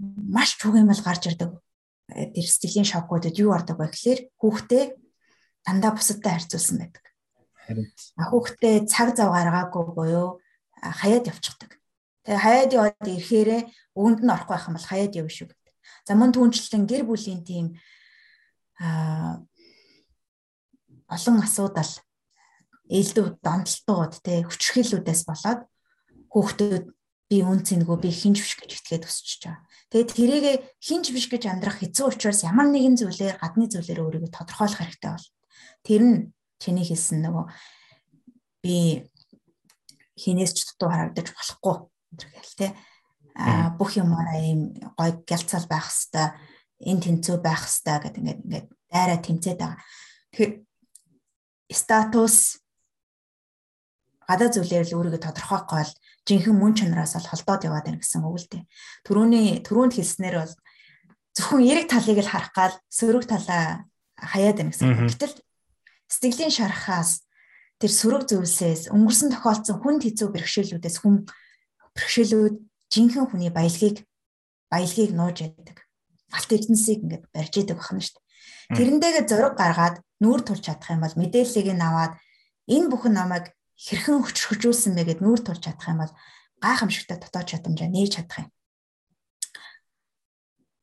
[0.00, 1.60] маш түгээмэл гарч ирдэг.
[2.08, 4.84] Э, тэр сэтгэлийн шокуудад юу ордог вэ гэхээр хүүхдээ
[5.64, 7.04] дандаа бусадтай харьцуулсан байдаг.
[7.68, 10.40] Харин хүүхдээ цаг зав гаргаагүй буюу
[10.80, 11.78] хаяад явчихдаг.
[12.26, 13.62] Тэгээ хаяад яваад ирэхээрээ
[13.94, 15.72] өвөнд нь орохгүй байх юм бол хаяад явна шүү гэдэг.
[16.06, 17.66] За мөн түнчлэн гэр бүлийн тийм
[21.12, 21.92] олон асуудал
[22.90, 25.60] ээлдв донтолтууд те хүчрхийлүүдээс болоод
[26.32, 26.84] хүүхдүүд
[27.32, 29.64] би үн цэнгүй би хинж биш гэж итгээд өсчихөж байгаа.
[29.88, 30.46] Тэгээд тэрийг
[30.84, 35.28] хинж биш гэж амьдрах хэцүү учраас ямар нэгэн зүйлээр гадны зүйлээр өөрийгөө тодорхойлох хэрэгтэй бол.
[35.80, 36.16] Тэр нь
[36.60, 37.44] чиний хэлсэн нөгөө
[38.60, 38.76] би
[40.20, 41.76] хинээс ч дутуу харагдаж болохгүй
[42.20, 42.68] гэл те.
[43.32, 46.36] А бүх юмараа ийм гой гялцал байх хэвээр
[46.82, 49.80] энэ тэнцүү байх хэвээр гэдэг ингээд ингээд дайраа тэмцээд байгаа.
[50.32, 50.52] Тэгэхээр
[51.72, 52.36] статус
[54.28, 55.92] гадаа зүйлээр л өөрийгөө тодорхойлохгүй бол
[56.28, 58.64] жинхэнэ мөн чанараас л холдоод яваад байна гэсэн үг л дээ.
[59.06, 60.54] Төрөний төрөнд хэлснээр бол
[61.36, 65.10] зөвхөн эрэг талыг л харах гал сөрөг талаа хаяад байна гэсэн.
[65.10, 65.36] Гэтэл
[66.06, 67.26] сэтгэлийн шарахаас
[67.82, 71.26] тэр сөрөг зүйлсээс өнгөрсөн тохиолдсон хүн хэцүү бэрхшээлүүдээс хүн
[71.98, 72.54] бэрхшээлүүд
[72.94, 74.06] жинхэнэ хүний баялагийг
[74.70, 75.81] баялагийг нууж яадаг.
[76.32, 78.76] Алт эрдэнсийг ингээд барьж яадаг байна шүү дээ.
[78.76, 82.16] Тэрнтэйгээ зураг гаргаад нүүр тулж чадах юм бол мэдээллийг нь аваад
[82.66, 86.12] энэ бүхэн намайг хэрхэн хүчрхжүүлсэн бэ гэд нүүр тулж чадах юм бол
[86.64, 88.48] гайхамшигтай дотоод чадамжаа нээж чадах юм.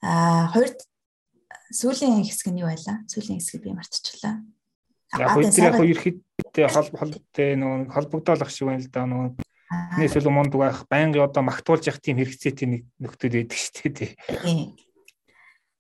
[0.06, 0.80] Аа хоёрд
[1.74, 3.02] сүүлийн хэсэг нь юу байлаа?
[3.10, 4.44] Сүүлийн хэсгийг би мартчихлаа.
[5.18, 9.30] Яг тэр яг ерхэдтэй холбоотой нөгөө холбогдоолох шиг байна л да нөгөө
[9.70, 14.12] Нээс л мунд байх байнга одоо магтуулж явах тийм хэрэгцээтэй нэг нөхдөд байдаг шүү дээ.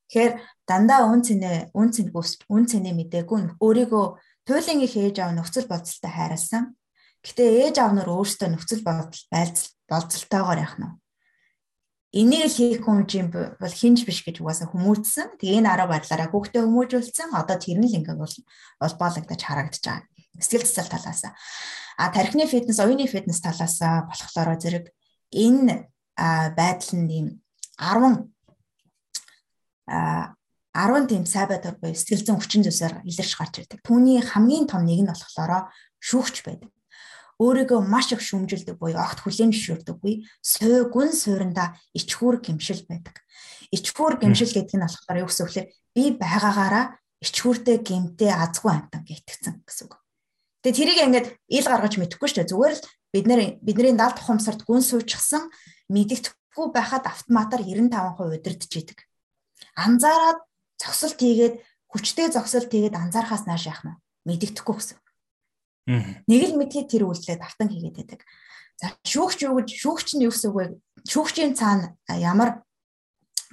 [0.10, 0.34] Тэгэхээр
[0.65, 2.10] дандаа үн цэнэ үн цэнэ
[2.50, 4.06] үн цэнэ мдээгүй өөрийгөө
[4.50, 6.74] туйлын их ээж аав нөхцөл бодолтой хайрласан.
[7.22, 10.98] Гэтэ ээж аав нар өөрсдөө нөхцөл бодол байлцал болцолтойгоор явах нь.
[12.10, 15.38] Энийг л хийх хүн юм бол хинж биш гэж угаасаа хүмүүжсэн.
[15.38, 17.30] Тэгээ энэ арга барилаараа хүүхдээ хүмүүжүүлсэн.
[17.38, 18.36] Одоо тэр нь л ингээд бол
[18.82, 20.10] олбоологдож харагдаж байгаа.
[20.41, 21.22] Сэтгэл засал талаас.
[22.02, 24.89] А тархины фитнес, оюуны фитнес талаас болохоор зэрэг
[25.30, 25.86] энэ
[26.58, 27.28] байдал нь ийм
[27.78, 28.26] 10 а
[29.89, 33.80] 10 тийм сайбатар буюу сэтгэл зүйн хүчин зүйлсээр илэрч гарч ирдэг.
[33.82, 36.69] Түүний хамгийн том нэг нь болохоор шүүгч байдаг
[37.39, 43.23] өөрийгөө маш их шүмжилдэг буюу огт хүлээн зөвшөөрдөггүй суу гүн сууринда ичхүүр гимшил байдаг.
[43.71, 45.63] Ичхүүр гимшил гэдэг нь болохоор юу гэсэн үг вэ?
[45.95, 49.95] Би байгаагаараа ичхүүртэй гимтээ азгүй амтан гэйтгцэн гэсэн үг.
[50.67, 52.52] Тэгээ тэрийг ингээд ил гаргаж мэдэхгүй шүү дээ.
[52.52, 52.84] Зүгээр л
[53.15, 55.47] бид нэр бидний далд тухамсарт гүн суучихсан
[55.88, 58.99] мэдэгдэхгүй байхад автоматар 95% удирдах идэг.
[59.80, 60.39] Анзаараад
[60.76, 61.56] зогсолт хийгээд
[61.88, 63.96] хүчтэй зогсолт хийгээд анзаархаас нааш яах нь
[64.28, 65.00] мэдэгдэхгүй гэсэн.
[66.28, 68.22] Нэг л мэдхий тэр үйлдэлээ давтан хийгээд байдаг.
[68.78, 70.65] За шүүгч юу гэж шүүгч нь юу гэсэн үг вэ?
[71.08, 72.62] Шүүгчийн цаана ямар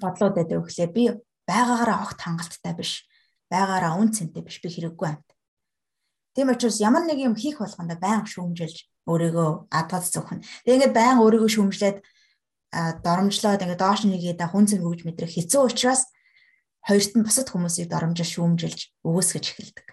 [0.02, 1.04] бодлоод байдаг вэ гэхлээр би
[1.48, 3.08] байгаагаараа огт хангалттай биш.
[3.48, 5.28] Байгаараа үн цэнтэй биш би хэрэггүй амт.
[6.36, 8.76] Тийм учраас ямар нэг юм хийх болгондоо байнга шүүмжилж
[9.08, 10.44] өөрийгөө адгад зөвхөн.
[10.66, 11.98] Тэгээ ингээд байнга өөрийгөө шүүмжлээд
[13.00, 16.10] доромжлоод ингээд доош нэгээд хүн зэн хөгж мэдрэх хэцүү учраас
[16.86, 19.88] хоёрт нь бусад хүмүүсийг доромжиж шүүмжилж өгөөсгөж эхэлдэг.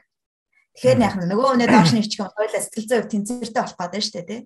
[0.78, 4.06] Тэгэхээр яах нь нөгөө өнөө доош нэвчих юм хоёлаа сэтгэл зүйн тэнцвэртэй болох гэдэг нь
[4.06, 4.42] шүү дээ тий.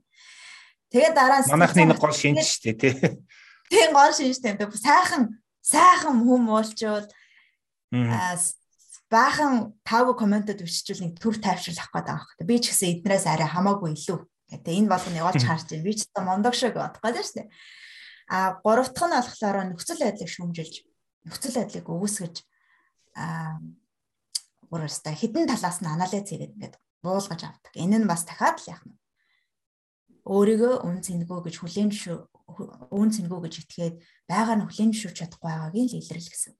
[0.91, 2.93] Тэгээд дараа нь манайхны нэг гол шинж шүү дээ тий.
[3.71, 5.23] Тийм гол шинж тийм сайхан
[5.59, 7.07] сайхан хүм уулчвал
[9.11, 12.47] баахан тавг комментод өччихвэл нэг төр тайвшруулах гээд байгаа хэрэг.
[12.47, 14.19] Би ч гэсэн эднээс арай хамаагүй илүү.
[14.51, 15.83] гэдэг энэ болгоны олж харж байна.
[15.87, 17.47] Би ч гэсэн мондог шиг бодох гээд шүү дээ.
[18.31, 20.75] А гурав дахь нь болохоор нөхцөл байдлыг шүүмжилж
[21.27, 22.35] нөхцөл байдлыг өгөөсгөж
[23.19, 23.59] а
[24.71, 27.73] өөрөөсөө хідэн талаас нь анализ хийгээд ингээд буулгаж авдаг.
[27.75, 28.95] Энэ нь бас дахиад л яах нь.
[30.27, 32.17] Өөрийгөө үн цэнгөө гэж хүлээн шүү
[32.91, 33.95] үн цэнгөө гэж итгээд
[34.27, 36.53] байгаар нь хүлээн шүүж чадахгүй байгааг нь л илэрлэл гэсэн.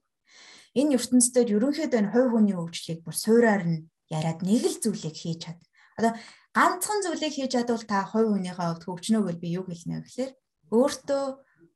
[0.76, 5.38] Энэ ертөнцид ерөнхийдөө энэ хувь хүний хөгжлийг бүр суураар нь яриад нэг л зүйлийг хийж
[5.44, 5.60] чад.
[6.00, 6.12] Одоо
[6.56, 10.32] ганцхан зүйлийг хийж чадвал та хувь хүнийхээ хувьд хөгжнө гэж би юу хэлнэ вэ гэхээр
[10.72, 11.24] өөртөө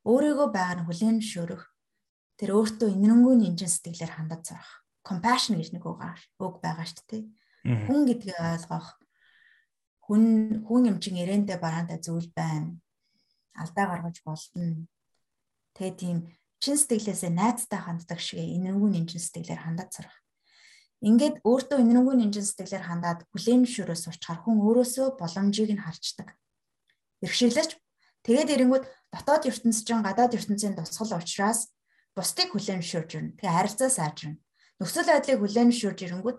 [0.09, 1.63] өөрийгөө байгаар нь хүлээн зөвшөөрөх
[2.39, 5.99] тэр өөртөө инэрэнгүү нэмжин сэтгэлээр хандаж сурах compassion гэж нэг үг
[6.63, 7.23] байгаа шүү дээ.
[7.87, 8.89] Хүн гэдгийг ойлгох
[10.07, 10.23] хүн
[10.67, 12.79] хүн юм чин ирэнтэй бараантай зүйл байна.
[13.59, 14.87] Алдаа гаргаж болно.
[15.75, 16.19] Тэгээ тийм
[16.63, 20.17] чин сэтгэлээсээ найзтай ханддаг шиг инэргүй нэмжин сэтгэлээр хандаад сурах.
[21.03, 26.39] Ингээд өөртөө инэргүй нэмжин сэтгэлээр хандаад хүлээн зөвшөөрөөс урчхаар хүн өөрөөсөө боломжийг нь харчдаг.
[27.27, 27.75] Иргшиглэж
[28.23, 31.75] тэгээд ирэнгүүт дотоод ертөнцийн гадаад ертөнцийн тусгал учраас
[32.17, 33.37] бусдыг хүлээн зөвшөөрж ирнэ.
[33.39, 34.39] Тэгээ харилцаа сайжирна
[34.83, 36.39] нөхцөл байдлыг хүлээн зөвшөөрж ирэнгүүт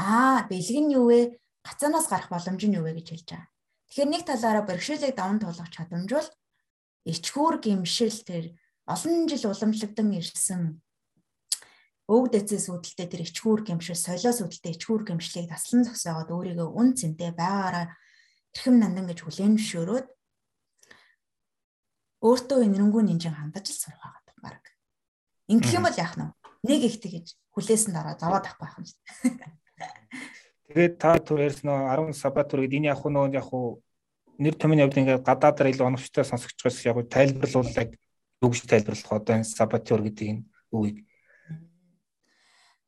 [0.00, 1.20] аа бэлэг нь юу вэ?
[1.62, 3.48] Гацаанаас гарах боломж нь юу вэ гэж хэлж байгаа.
[3.92, 6.28] Тэгэхээр нэг талаараа бэрхшээлийг даван туулах чадамж бол
[7.04, 8.44] ичгүүр гимшил тэр
[8.88, 10.62] олон жил уламжлагдсан ирсэн
[12.08, 17.30] өвг дэцээс үүдэлтэй тэр ичгүүр гимшил солиос үүдэлтэй ичгүүр гимшлийг таслан зогсоогоод өөрийгөө үн цэнтэй
[17.30, 17.94] байгаараа
[18.56, 20.06] эрхэм нандан гэж хүлээн зөвшөөрөөд
[22.26, 24.71] өөртөө энэрнгүү нинжин хандаж л сурах байгаа баг.
[25.48, 26.30] Ингэх юм бол яах нь
[26.62, 29.62] нэг их тэгэж хүлээсэн дараа зовоод авахгүй байх юм дээ.
[30.72, 33.48] Тэгээд та түр ярьсан нөө 10 сабатур гэдэг энэ яг нөө яг
[34.38, 37.88] нэр томьёоны хувьд ингээд гадаадаар илүү оновчтой сонсогч бас яг тайлбарлуулдаг
[38.40, 41.04] юу гэж тайлбарлах одоо энэ сабатур гэдэг энэ үгийг.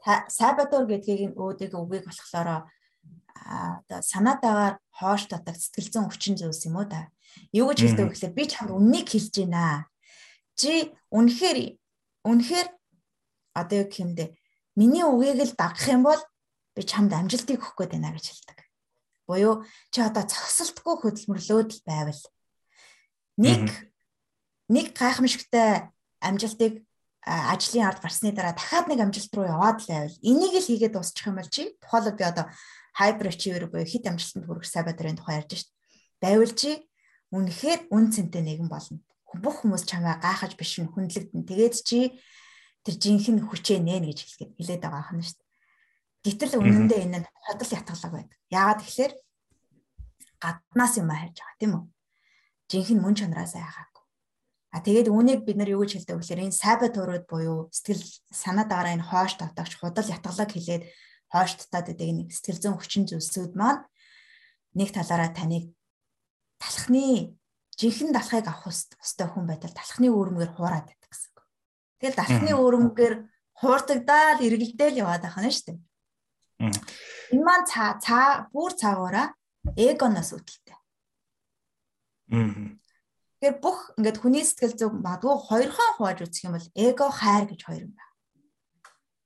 [0.00, 2.68] Та сабатур гэдгийг өөдөг үгийг болохоор
[3.34, 7.12] одоо санаатаагаар хоош татах сэтгэл зүйн хүчин зүйлс юм уу та.
[7.52, 9.88] Юу гэж хэлдэг вэ гэхээр би чамд үннийг хэлж байна.
[10.56, 11.58] Чи үнэхээр
[12.24, 12.68] үнэхээр
[13.54, 14.34] одоо юу гэмдэ
[14.76, 16.20] миний үгийг л дагах юм бол
[16.74, 18.58] би чамд амжилтыг өгөх гээд байна гэж хэлдэг.
[19.28, 22.22] Буюу чи одоо цогцолтгүй хөдөлмөрлөөд л байвал
[23.38, 23.70] нэг
[24.68, 26.82] нэг гайхамшигтай амжилтыг
[27.24, 31.28] ажлын ард гарсны дараа дахиад нэг амжилт руу яваад л байвал энийг л хийгээд дуусчих
[31.30, 32.46] юм бол чи тухайлбал би одоо
[32.92, 35.70] хайпер ачивер буюу хит амжилтанд хүрэх сабадрын тухай ярьж шít.
[36.20, 36.84] Байвал чи
[37.32, 39.00] үнэхээр үн цэнтэй нэгэн болно.
[39.40, 41.42] Бүх хүмүүс чамаа гайхаж биш нь хүндлэгдэн.
[41.46, 42.18] Тэгээд чи
[42.84, 45.50] тэр жинхэнэ хүчээ нээн гэж хэлгээд хэлээд байгаа юм шүү дээ.
[46.24, 48.38] Гэтэл үнэндээ энэ нь ходол ятгалаг байдаг.
[48.52, 49.12] Яагаад тэгэхээр
[50.42, 51.84] гаднаас юм хайж байгаа тийм үү?
[52.70, 54.04] Жинхэнэ мөн чанараас айгаагүй.
[54.74, 58.66] А тэгээд үүнийг бид нар юу гэж хэлдэг вэ гэхээр энэ сабатурууд буюу сэтгэл санаа
[58.66, 60.82] дараа энэ хоош татагч худал ятгалаг хэлээд
[61.30, 63.86] хоош татаад байдаг нэг сэтгэл зүйн хүчин зүйлсүүд маань
[64.74, 65.70] нэг талаараа таныг
[66.58, 67.38] талхны
[67.78, 71.32] жинхэнэ талхыг авах хөстэй хүн байтал талхны үүрмээр хуураад байдаг гэсэн.
[71.98, 73.14] Тэгэл далхны өрөмгөр
[73.60, 75.78] хуурдагдаал эргэлдээл яваад байх нь шүү дээ.
[77.34, 79.26] Энэ маань цаа цаа бүр цаагаараа
[79.74, 80.78] эгоноос үүдэлтэй.
[83.44, 87.60] Тэгэхээр бүх ингээд хүний сэтгэл зүг магадгүй хоёрхан хувааж үзэх юм бол эго хайр гэж
[87.66, 88.14] хоёр юм байна.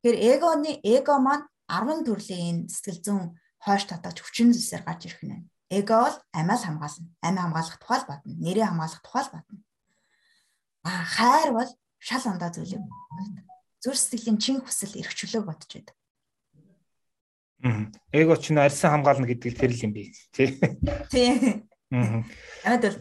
[0.02, 3.22] Тэгэхээр эгоны эго маань 10 төрлийн энэ сэтгэл зүйн
[3.62, 5.46] хойш татаж хүчин зүйлсээр гарч ирэх нь.
[5.70, 7.08] Эго бол амиал хамгаална.
[7.20, 8.32] Амиа хамгаалах тухай л батна.
[8.32, 9.58] Нэрээ хамгаалах тухай л батна.
[10.82, 12.84] А хайр бол шал ондоо зүйл юм.
[13.84, 15.96] Зүр сэтгэлийн чин хүсэл эрхчлөөг бодож байдаг.
[17.62, 17.92] Аа.
[18.16, 20.14] Эго ч нэ арьсан хамгаална гэдэг тэр л юм би.
[20.32, 20.56] Тий.
[21.12, 21.62] Тий.
[21.92, 22.24] Аа.
[22.64, 22.96] Яад бол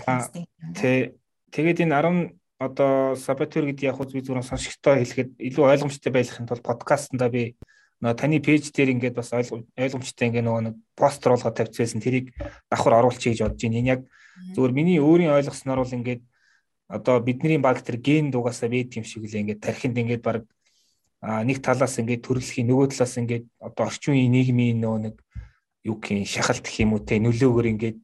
[0.76, 1.16] тий.
[1.56, 6.66] Тэгээд энэ 10 одоо сабатер гэдэг яг үгүй зүгээр сонсогчтой хэлэхэд илүү ойлгомжтой байхын тулд
[6.66, 7.54] подкастнда би
[8.02, 12.02] нөө таны пэйж дээр ингээд бас ойлгомжтой ингээд нөгөө нэг постэр болгоод тавьчихсан.
[12.02, 12.30] Тэрийг
[12.70, 13.80] давхар оруулчих гэж бодож байна.
[13.82, 14.02] Энэ яг
[14.54, 16.22] зүгээр миний өөрийн ойлгосноор бол ингээд
[16.88, 20.46] одоо бидний баг тэр ген дугаасаа байд юм шиг л ингээд тархинд ингээд баг
[21.26, 25.16] нэг талаас ингээд төрөлхийн нөгөө талаас ингээд одоо орчин үеийн нийгмийн нөө нэг
[25.90, 27.98] юу гэх юм шахалт гэх юм уу те нөлөөгөр ингээд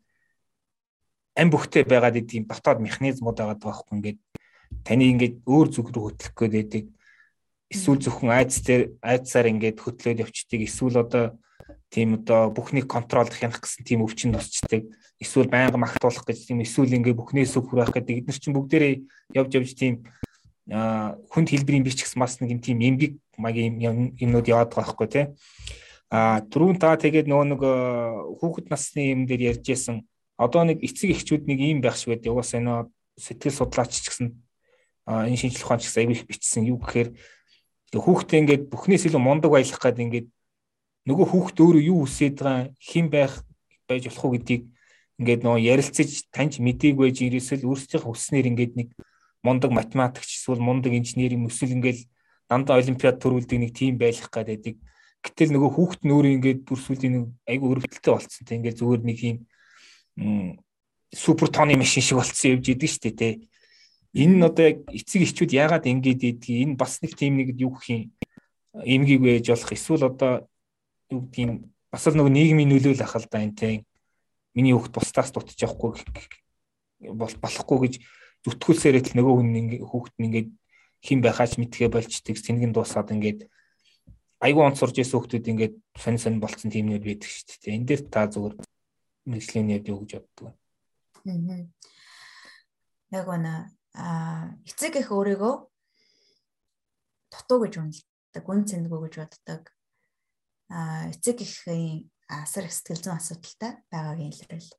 [1.38, 2.50] ам бүхтэй байгаад идэм.
[2.50, 4.20] Дотоод механизмууд байгаа байхгүй ингээд
[4.82, 6.84] таны ингээд өөр зүг рүү хөтлөх гээд байдаг
[7.74, 11.26] эсвэл зөвхөн айц дээр айцаар ингээд хөтлөөд явчдаг эсвэл одоо
[11.90, 14.86] тийм одоо бүхнийг контролдох янах гэсэн тийм өвчин тусчдаг.
[15.22, 18.94] Эсвэл байнга магтуулах гэж тийм эсвэл ингээ бүхнээс үг хүрэх гэдэг эдгээр чинь бүгдээрээ
[19.38, 19.94] явж явж тийм
[20.66, 23.78] хүнд хэлбэрийн бич гэсэн бас нэг тийм эмгэг магийн
[24.18, 25.26] юмнууд яваад байгаа байхгүй тий.
[26.10, 27.62] А түрүүн та тэгээд нөгөө нэг
[28.42, 30.06] хүүхэд насны юм дээр ярьж байсан
[30.38, 32.34] одоо нэг эцэг эхчүүд нэг юм байх шиг байдаг.
[32.34, 32.74] Угаасаа энэ
[33.18, 34.28] сэтгэл судлаач ч гэсэн
[35.06, 37.10] энэ шинжлэх ухаан ч гэсэн аягүй их бичсэн юу гэхээр
[38.02, 40.28] хүүхдээ ингээд бүхнээс илүү мундаг байлгах гэдэг ингээд
[41.06, 43.34] нөгөө хүүхд өөрөө юу үсээд байгаа хэн байх
[43.86, 44.64] байж болох уу гэдгийг
[45.20, 48.90] ингээд нөгөө ярилцаж таньж мэдээг байж ирээсэл өөрсдийнхөө хүснээр ингээд нэг
[49.46, 52.08] мундаг математикч эсвэл мундаг инженер юм эсвэл ингээд
[52.50, 54.80] дандаа олимпиад төрүүлдэг нэг тим байх гэдэг.
[55.24, 58.44] Гэтэл нөгөө хүүхд нь өөрөө ингээд дүрсүүлийн нэг айгүй өрөвдөлтөй болцсон.
[58.44, 59.38] Тэ ингээд зүгээр нэг юм
[61.14, 63.30] супер тооны машин шиг болцсон явж идэг шүү дээ тэ.
[64.14, 67.74] Энэ нь одоо яг эцэг эхчүүд яагаад ингэж ийдгийг энэ бас нэг тим нэг юу
[67.74, 68.02] гэх юм
[68.86, 70.34] эмгийг байж болох эсвэл одоо
[71.10, 73.82] юу гэдгийг бас л нөгөө нийгмийн нөлөөлөл ах л да энэ тийм
[74.54, 75.98] миний хүүхд бусдаас дутчих явахгүй
[77.10, 77.94] бол болохгүй гэж
[78.46, 80.46] зүтгүүлсээрээ л нөгөө хүн ингээ хүүхд нь ингээ
[81.04, 83.50] хин байхаач мэдхээ болчдөг сэнгэн дуусаад ингээд
[84.46, 87.76] айгүй онцорж исэн хүүхдүүд ингээд сонь сонь болцсон тиймнүүд байдаг шүү дээ.
[87.76, 88.56] Энд дээр та зүгээр
[89.28, 90.56] мэрэгжлийн яд юу гэж боддог
[91.24, 91.68] вэ?
[93.16, 93.40] Яг гоо
[93.94, 95.54] а эцэг их өөрийгөө
[97.34, 99.64] дутуу гэж үнэлдэг, үн цэнгүү гэж боддог
[101.14, 104.72] эцэг эхийн асар их сэтгэл зүйн асуудалтай байгаагийн илэрэл.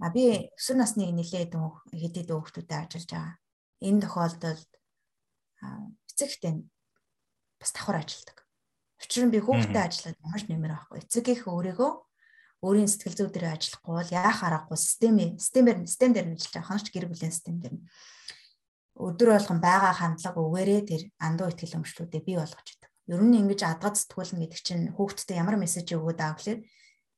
[0.00, 3.36] А би өсвөр насны нэлээд хэдэд хүүхдүүдэд ажиллаж байгаа.
[3.84, 4.70] Энэ тохиолдолд
[6.08, 6.52] эцэгтэй
[7.60, 8.38] бас давхар ажилладаг.
[9.02, 10.98] Учир нь би хүүхдэд ажиллаад маш нэмэр байхгүй.
[11.04, 11.92] Эцэг их өөрийгөө
[12.62, 16.70] өөрийн сэтгэл зүй дээр ажиллахгүй бол яах аргагүй системээ системээр систем дээр нь ажиллаж байгаа
[16.70, 17.84] хонч гэр бүлийн систем дээр нь
[18.96, 22.90] өдөр болгон байгаа хандлага өгөөрэй тэр андуу ихтгэл өмчлүүдээ бий болгож идэв.
[23.10, 26.60] Ер нь ингэж адгад сэтгүүлнэ гэдэг чинь хүүхдэд ямар мессеж өгөөд байгаа гэхээр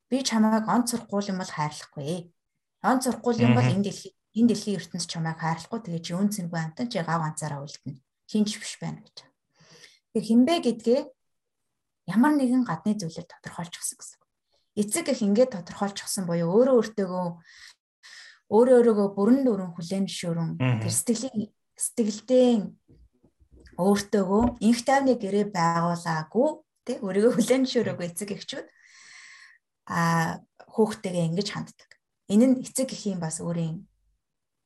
[0.09, 2.33] би чамайг онц сурахгүй юм бол хайрлахгүй.
[2.81, 6.59] Онц сурахгүй юм бол энэ дэлхий энэ дэлхийн ертөнц чамайг хайрлахгүй тэгээ чи үн цэнгүй
[6.63, 8.01] амтан чи гав ганцаараа үлдэнэ.
[8.31, 9.17] Хинч биш байна гэж.
[10.15, 11.01] Тэр хинбэ гэдгээ
[12.09, 14.24] ямар нэгэн гадны зүйлээр тодорхойлчихсан гэсэн.
[14.75, 17.27] Эцэг их ингээд тодорхойлчихсан буюу өөрөө өөртөөгөө
[18.51, 22.49] өөрөө өөрөөгөө бүрэн дүүрэн хүлээн шүүрэн тэр сэтгэлийн сэтгэлдээ
[23.79, 26.49] өөртөөгөө инх тайвны гэрээ байгуулаагүй
[26.85, 28.67] тий өөрийгөө хүлээн шүүрээгүй эцэг эхчүүд
[29.89, 30.39] а
[30.75, 31.89] хүүхдтэйгээ ингэж ханддаг.
[32.31, 33.83] Энэ нь эцэг эхийн бас өөрийн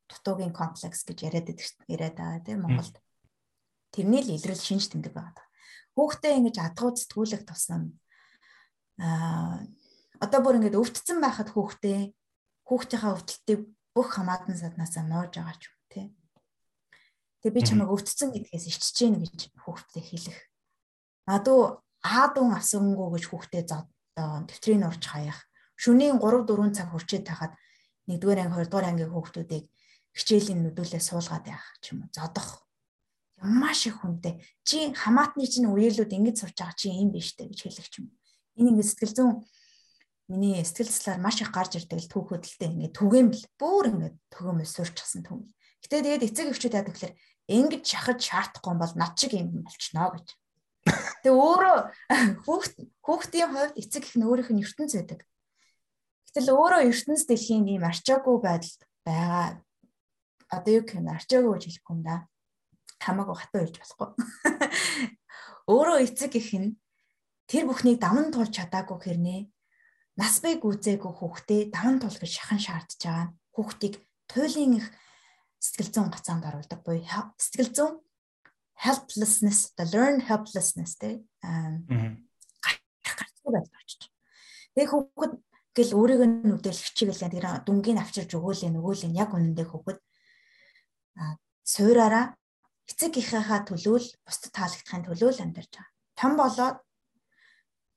[0.09, 1.47] дутуугийн комплекс гэж яриад
[1.87, 2.95] яриад байгаа тийм Монголд.
[3.93, 5.45] Тэрний л илрэл шинж тэмдэг байгаа.
[5.97, 7.99] Хүүхдээ ингэж адгуу сэтгүүлэх тусам
[8.97, 9.65] аа
[10.19, 12.11] одоо бүр ингэж өвдцэн байхад хүүхдээ
[12.67, 13.61] хүүхдийнхаа өвдөлтийг
[13.95, 16.05] бүх хамаатан саднасаа нууж байгаа ч юм тий.
[17.41, 20.39] Тэгээ би чамайг өвдцэн гэдгээс ичж гин гэж хүүхдэд хэлэх.
[21.23, 25.39] Адуу аадун асуунгуу гэж хүүхдээ дэвтрийн урж хаях.
[25.79, 27.55] Шөнийн 3 4 цаг хурцээд тахад
[28.07, 29.65] 1-р анги 2-р ангийн хүүхдүүдийг
[30.11, 32.67] хичээлийн нүдүүлээ суулгаад явах ч юм уу зодох.
[33.39, 34.43] Маш их хүнтэй.
[34.67, 38.11] Чи хамаатны чинь үеэлүүд ингэж сурч байгаа чи юм биш үү гэж хэлэх юм.
[38.59, 39.35] Энэ ингэ сэтгэл зүйн
[40.29, 45.25] миний сэтгэл заслаар маш их гарч ирдэг л түүхөдөлтэй ингэ түгээмэл бүр ингэ төгөөмөл сурчсан
[45.25, 45.49] түм.
[45.81, 47.17] Гэтэ тэгээд эцэг эхчүүд яадаг гэхээр
[47.49, 50.27] ингэж шахаж шаардахгүй бол над шиг юм болчихноо гэж.
[51.25, 51.77] Тэгээ өөрөө
[52.45, 55.25] хүүхд хүүхдийн хувьд эцэг их нь өөрийнх нь ертөнц байдаг.
[56.29, 59.65] Гэтэл өөрөө ертөнц дэлхийн ийм арчаагүй байдалд байгаа.
[60.53, 62.29] Одоо юу гэх юм арчаагүй гэж хэлэхгүй юм да.
[63.01, 64.09] Хамаагүй хатуу хэлж болохгүй.
[65.73, 66.77] Өөрөө эцэг их нь
[67.49, 69.41] тэр бүхнийг даван туулж чадаагүй хэрнээ
[70.19, 73.27] нас бай гүзээгүй хүүхдээ даван тул гэж шахан шаардж байгаа.
[73.55, 73.95] Хүүхдийг
[74.27, 74.87] туйлын их
[75.63, 77.07] сэтгэл зүйн гацаанд оруулдаг буюу
[77.39, 77.95] сэтгэл зүйн
[78.79, 81.19] helplessness the learned helplessness тэ
[83.19, 84.01] гарцгүй байж очиж.
[84.75, 85.33] Тэгээ хүүхэд
[85.75, 89.99] гэл өөрийгөө нүдэл хичээгэл тэр дүнгийн авчирж өгөөлээ нөгөөлээ яг үнэндээ хүүхэд
[91.67, 92.25] суураараа
[92.87, 95.91] эцэг ихийнхаа төлөөл бусдад таалагдахын төлөөл амьдарч байгаа.
[96.19, 96.77] Том болоод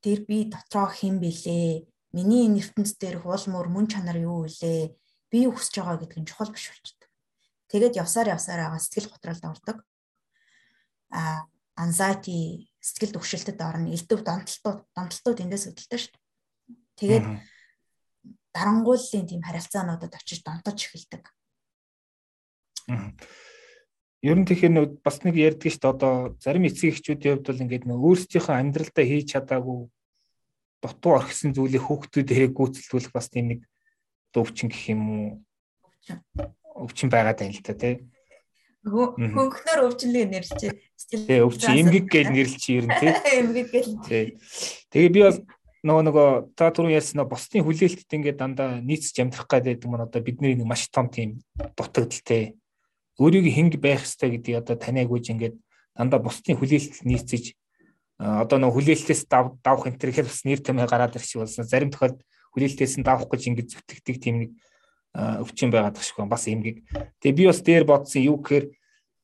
[0.03, 1.87] тэр би дотроо хэн бэлээ?
[2.13, 4.93] Миний энэ ертөнц дээр хуул мөр мөн чанар юу вэ?
[5.33, 7.09] Би юу хүсэж байгаа гэдг нь чухал биш болчихдог.
[7.73, 9.77] Тэгээд явсаар явсаар байгаа сэтгэл готролд ордог.
[11.09, 16.21] А anxiety сэтгэл төвшөлтөд орно, элдв донтолтууд донтолтууд эндээс үүдэлтэй шүү дээ.
[17.01, 17.25] Тэгээд
[18.53, 21.23] дарангууллын тийм харилцаануудад очиж донтож эхэлдэг.
[24.21, 27.85] Ер нь тэгэхээр бас нэг ярьдаг шүү дээ одоо зарим эцэг эхчүүдийн хувьд бол ингээд
[27.89, 29.79] нөө өөрсдийнхөө амьдралдаа хийж чадаагүй
[30.83, 33.59] дутуу орхисон зүйлийг хүүхдүүдээ гүйцэлдүүлэх бас тийм нэг
[34.35, 35.27] дөвчин гэх юм уу
[36.75, 38.03] өвчин байгаад байна л та тий.
[38.83, 40.73] Хөнгөнөр өвчнөлийг нэрлэлээ.
[41.07, 43.11] Тий, өвчин эмгэг гэж нэрлэлчих юм тий.
[43.39, 43.87] Эмгэг гэж.
[44.03, 44.25] Тий.
[44.91, 45.39] Тэгээ би бол
[45.87, 50.59] нөгөө нөгөө та түрүү ярьсан босны хүлээлтэд ингээд дандаа нийцж амьдрах гэдэг юм одоо бидний
[50.59, 51.39] нэг маш том тийм
[51.79, 52.59] дутагдaltaй.
[53.15, 55.55] Өөрийг хинг байх хэрэгтэй гэдгийг одоо таниаг үж ингээд
[55.95, 57.55] дандаа босны хүлээлтэд нийцэж
[58.19, 61.65] одоо нөгөө хүлээлтээс давах энэ төр ихэр бас нэр томьёо гараад ирэх шиг болсон.
[61.65, 62.21] Зарим тохиолдолд
[62.53, 64.51] хүлээлтээс нь давах гэж ингээд зүтгэдэг тийм нэг
[65.13, 66.33] өвчин байгаад тах шиг байна.
[66.33, 66.85] Бас эмгэг.
[67.21, 68.65] Тэгээ би бас дээр бодсон юу гэхээр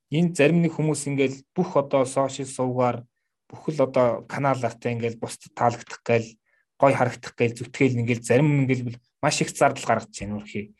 [0.09, 2.97] энэ зарим нэг хүмүүс ингээл бүх одоо сошиал сувгаар
[3.49, 6.29] бүхэл одоо каналаартай ингээл бусдад таалагдах гээл
[6.81, 10.73] гой харагдах гээл зүтгэл ингээл зарим ингээл маш их зардал гаргаж байна үрхий.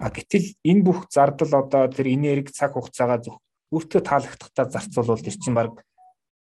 [0.00, 3.36] А гэтэл энэ бүх зардал одоо тэр энерги цаг хугацаагаа зөв
[3.72, 5.80] өөртөө таалагдахтаа зарцуулвал тэр чинь баг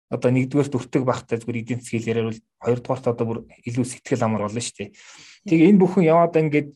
[0.09, 4.49] одоо нэгдүгээр дүртэг багтай зүгээр эдийн засгийн хэлээр бол хоёрдугаарт одоо бүр илүү сэтгэл амар
[4.49, 4.89] болно шүү дээ.
[5.45, 6.69] Тэгээ энэ бүхэн яваад ингээд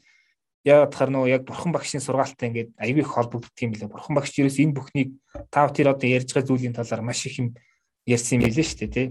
[0.63, 3.89] яагаад тахаар нөгөө яг бурхан багшийн сургаалтай ингээд аюу их холбогддог юм билээ.
[3.89, 5.09] Бурхан багш ерөөс энэ бүхнийг
[5.49, 7.57] тав тэр одоо ярьж байгаа зүйлийн талаар маш их юм
[8.05, 9.07] ярьсан юм билээ шүү дээ тий.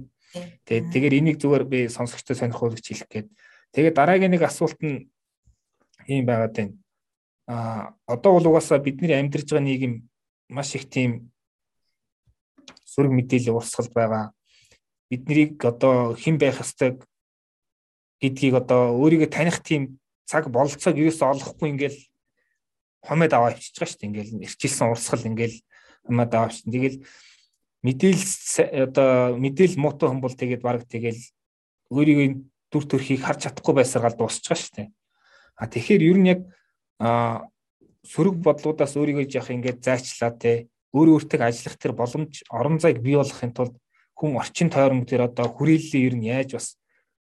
[0.64, 3.28] Тэгээд тэгэхээр энийг зүгээр би сонсогчтой сонирхуулж хэлэх гээд
[3.74, 5.10] тэгээд дараагийн нэг асуулт нь
[6.08, 6.72] ийм байгаад байна.
[7.50, 10.08] А одоо бол угаасаа бидний амьдарч байгаа нийгэм
[10.48, 11.31] маш их тийм
[12.92, 14.24] сөрөг мэдээлэл урсгалд байгаа.
[15.08, 17.00] Биднийг одоо хэн байх ёстой
[18.20, 21.98] гэдгийг одоо өөрийгөө таних тийм цаг бололцоог юусоо олохгүй ингээл
[23.02, 24.08] хомед аваа авчиж байгаа шүү дээ.
[24.12, 25.56] Ингээл ирчилсэн урсгал ингээл
[26.06, 26.72] хомед аваа авчин.
[26.72, 26.98] Тэгэл
[27.82, 28.28] мэдээлэл
[28.86, 31.20] одоо мэдээлэл муутай хүн бол тэгээд баг тэгэл
[31.90, 32.28] өөрийгөө
[32.70, 34.88] дүр төрхийг харж чадахгүй байсаргаал дуусч байгаа шүү дээ.
[35.58, 36.40] А тэгэхээр ер нь яг
[37.02, 37.44] а
[38.06, 43.16] сөрөг бодлуудаас өөрийгөө яах ингээд зайчлаа те өөр өөртөө ажиллах тэр боломж орон зайг бий
[43.16, 43.74] болгохын тулд
[44.16, 46.66] хүн орчин тойрон тэр одоо хүрээллээ ер нь яаж бас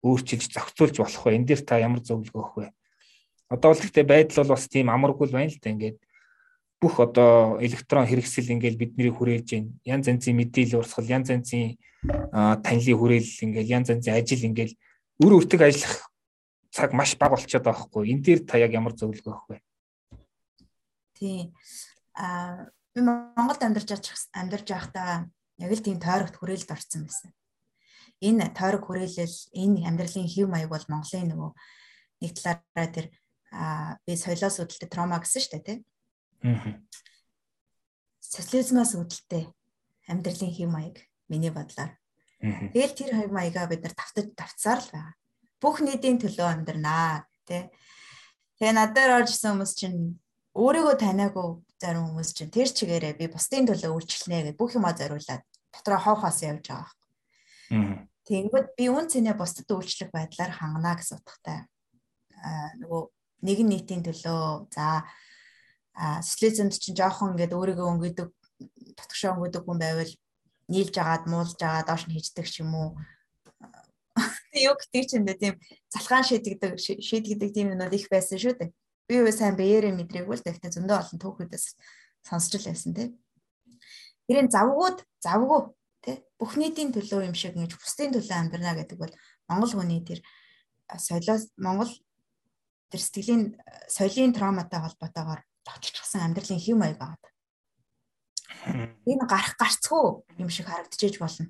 [0.02, 1.36] өөрчилж зохицуулж болох вэ?
[1.36, 2.66] Энд дээр та ямар зөвлөгөө өгөх вэ?
[3.52, 5.98] Одоо бол гэхдээ байдал бол бас тийм амаргүй л байна л да ингээд
[6.80, 9.70] бүх одоо электрон хэрэгсэл ингээл бидний хүрээлж байна.
[9.84, 11.76] Янз янзын мэдээлэл урсгал, янз янзын
[12.62, 14.74] танилын хүрээлэл ингээл янз янзын ажил ингээл
[15.26, 16.06] өр өртөг ажиллах
[16.70, 18.14] цаг маш бага болчиход байгаа хгүй.
[18.14, 19.58] Энд дээр та яг ямар зөвлөгөө өгөх вэ?
[21.18, 21.50] Тий.
[22.14, 25.30] Аа би Монголд амьдарч амьдарч байхдаа
[25.62, 27.30] яг л тийм тойрогт хүрээлэлд орсон байсан.
[28.18, 31.50] Энэ тойрог хүрээлэл, энэ амьдралын хэв маяг бол Монголын нөгөө
[32.26, 33.06] нэг талаараа тэр
[34.02, 35.78] би соёлоос үүдэлтэй травма гэсэн шүү дээ тий.
[36.42, 36.82] Аа.
[38.18, 39.46] Социализмаас үүдэлтэй
[40.10, 40.96] амьдралын хэв маяг
[41.30, 41.94] миний бодлоор.
[42.42, 45.14] Тэгэл тэр хэв маягаа бид нар давтаж давцсаар л байгаа.
[45.62, 47.70] Бүх нийтийн төлөө амьдрнаа тий.
[48.58, 50.18] Тэгээ надад оржсэн хүмүүс чинь
[50.58, 55.42] өөрийгөө таниагүй зарим хүмүүс чинь тэр чигээрээ би бусдын төлөө үйлчлэнэ гэж бүх юмаа зориулаад
[55.72, 56.90] дотроо хов хас явж байгаа.
[58.26, 61.64] Тэгэнгүүт би үн цэнэ бусдад үйлчлэх байдлаар хангана гэсэн утгатай.
[62.42, 63.02] Аа нөгөө
[63.46, 65.06] нэгэн нийтийн төлөө за
[65.98, 68.28] социализмд чинь жоохон ингээд өөрийгөө өнгөдөг
[68.98, 70.12] татгшаа өнгөдөг хүн байвал
[70.70, 72.90] нийлж агаад муулж агаад доош нь хийждэг ч юм уу
[74.68, 75.54] юу гэдэг чинь тийм
[75.94, 78.70] залхаан шийдэгдэг шийдэгдэг тийм юмнууд их байсан шүү дээ.
[79.08, 81.66] Би юу сайн биеэрээ мэдрээгүй л гэхдээ зөндөө олон түүхүүдээс
[82.28, 83.08] сонсч л байсан тий.
[84.28, 85.60] Тэрийн завгууд завгүй
[86.04, 89.14] тий бүх нийтийн төлөө юм шиг ингэж бусдын төлөө амьдрна гэдэг бол
[89.48, 90.20] Монгол хүний тэр
[90.92, 91.88] соёлоос Монгол
[92.92, 93.56] тэр сэтгэлийн
[93.88, 97.32] соёлын травматай холбоотойгоор оччихсан амьдралын хэм маяг байгаа.
[99.08, 101.48] Энэ гарах гарцгүй юм шиг харагдчихэж болно.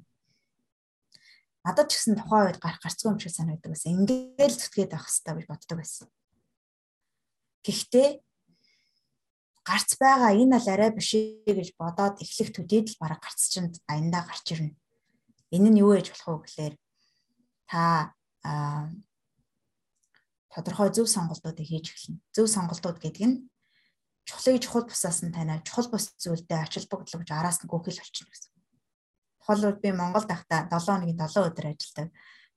[1.66, 3.94] Надад ч гэсэн тухайн үед гарах гарцгүй юм шиг санагддаг байсан.
[3.98, 6.06] Ингээл зүтгээд байх хэрэгтэй гэж боддог байсан.
[7.68, 8.08] Гэхдээ
[9.68, 13.68] гарц байгаа энэ аль арай биш ээ гэж бодоод эхлэх төдийд л бараг гарц чинь
[13.84, 14.72] аяндаа гарч ирнэ.
[15.52, 16.74] Энэ нь юу ээж болох вэ гэхээр
[17.68, 18.16] та
[20.48, 22.24] тодорхой зөв сонголтуудыг хийж эхэлнэ.
[22.32, 23.36] Зөв сонголтууд гэдэг нь
[24.24, 28.32] чухлыг чухал бусаас нь таниа чухал бус зүйлдээ ач холбогдол гэж араас нь гүхэл болчихно
[28.32, 28.52] гэсэн.
[29.44, 32.08] Тухайлбал би Монголд байхдаа 7 хоногийн 7 өдөр ажилладаг.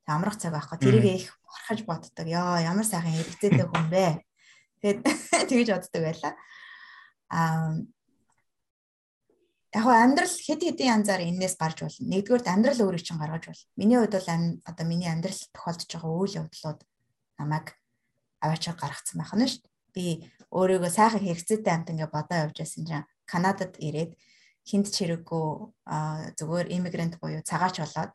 [0.08, 0.78] Амрах цаг байхгүй.
[0.80, 2.28] Тэрийг их харахаж боддог.
[2.28, 4.24] Яа ямар сайхан хэрэгцээтэй хүн бэ.
[4.82, 5.00] Тэгээд
[5.50, 6.34] тэгэж боддог байлаа.
[7.30, 7.80] Аа
[9.72, 12.12] яг амьдрал хэд хэдэн янзаар энээс гарч болно.
[12.12, 13.66] Нэгдүгээр амьдрал өөрийг чинь гаргаж болно.
[13.80, 14.30] Миний хувьд бол
[14.68, 16.80] одоо миний амьдрал тохиолдож байгаа үйл явдлууд
[17.40, 17.68] намайг
[18.44, 20.06] аваачаар гаргацсан байх нь шүү дээ би
[20.52, 24.12] өөрийгөө сайхан хэрэгцээтэй амт ингээ бодоо явж байсан чинь Канадад ирээд
[24.68, 25.48] хинт чирэггүй
[26.36, 28.12] зүгээр иммигрант буюу цагаач болоод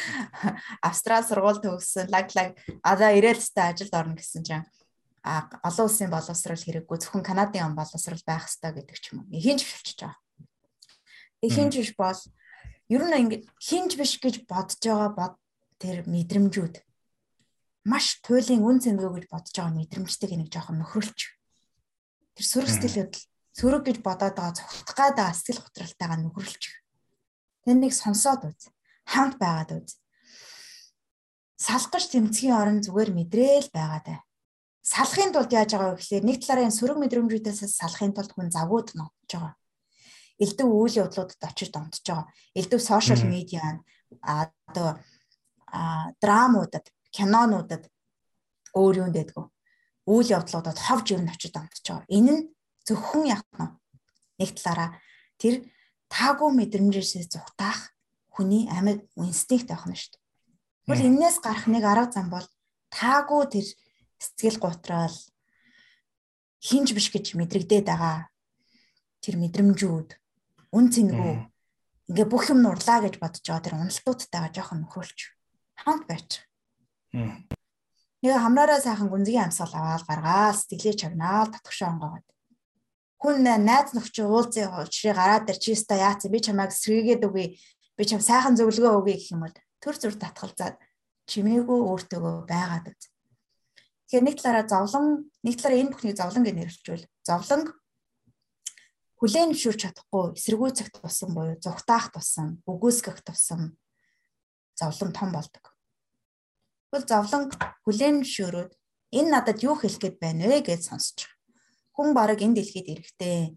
[0.88, 4.64] Австрал сургууль төгссөн лаг лаг одоо ирээд та ажилд орно гэсэн чинь
[5.24, 9.36] олон улсын боловсрал хэрэггүй зөвхөн Канадын боловсрал байх хэрэгтэй гэдэг ч юм уу.
[9.36, 10.18] Хинж болчихж байгаа.
[11.44, 12.20] Хинж биш бол
[12.88, 15.34] ер нь ингэ хинж биш гэж бодож байгаа бод
[15.76, 16.80] тэр мэдрэмжүүд
[17.84, 21.20] маш туйлын үн цэнгөө гэж бодож байгаа мэдрэмжтэйг нэг жоохон нөхрөлч.
[22.36, 26.62] Тэр сөрөг сэтгэл хөдлөл сөрөг гэж бодоод байгаа цогтох гад байгаа сэтгэл готролтойгоо нөхрөлч.
[27.64, 28.72] Тэнийг сонсоод үз.
[29.04, 30.00] Хамт байгаад үз.
[31.60, 34.20] Салгаж тэмцгийн орон зүгээр мэдрээл байгаа даа.
[34.90, 38.88] Салахын тулд яаж байгаа вэ гэхээр нэг талаараа энэ сөрөг мэдрэмжүүдээс салахын тулд хүн завгууд
[38.98, 39.54] нотж байгаа.
[40.42, 42.26] Элдв үйл явдлуудад очиж донтож байгаа.
[42.58, 43.78] Элдв сошиал медиа
[44.18, 44.98] одоо
[46.18, 47.86] драмуудад кинонуудад
[48.74, 49.46] өөр юунд байдгүй.
[50.10, 52.10] Үйл явдлуудад ховж ирнэ очиж амтж байгаа.
[52.10, 52.42] Энэ нь
[52.82, 53.46] зөвхөн яг
[54.42, 54.98] нэг талаараа
[55.38, 55.70] тэр
[56.10, 57.94] таагүй мэдрэмжээс зүхтаах
[58.34, 60.22] хүний амьд инстинкт байх нь шүү дээ.
[60.82, 62.46] Тэгвэл энээс гарах нэг арга зам бол
[62.90, 63.66] таагүй тэр
[64.20, 65.16] сэтгэл гутрал
[66.60, 68.28] хинж биш гэж мэдрэгдээд байгаа
[69.24, 70.08] тэр мэдрэмжүүд
[70.76, 71.34] үн цэнгүү
[72.08, 75.18] ингээ бүх юм нурлаа гэж бодож байгаа тэр уналтуудтайгаа жоохон нөхрүүлч
[75.82, 76.30] хамт байж
[78.22, 82.26] Нэг хамраараа сайхан гүнзгий амьсгал аваад гаргаал сэтгэлээ чагнаал татгшаа онгоод.
[83.16, 87.46] Хүн найз нөхчөө уулзын учрыг гараад ир чиста яац би чамайг сэргээгээд үгүй
[87.96, 90.76] би чам сайхан зөвлөгөө өгье гэх юм бол төр зүр татгалзаад
[91.32, 93.02] чимээгүй өөртөөгөө байгаад үз.
[94.10, 97.06] Тэгэхээр нэг талаараа зовлон нэг талаараа энэ бүхнийг зовлон гэж нэрлэжүүл.
[97.22, 97.62] Зовлон
[99.22, 103.78] хүлээн зөвшөөрч чадахгүй эсэргүүцэх тусам буюу зүгтаах тусам үгүйсгэх тусам
[104.74, 105.62] зовлон том болдог.
[106.90, 107.54] Тэгвэл зовлон
[107.86, 108.72] хүлээн шөөрөөд
[109.14, 111.38] энэ надад юу хэлэх гээд байна вэ гэж сонсож байгаа.
[111.94, 113.54] Хүн бараг энэ дэлхийд ирэхдээ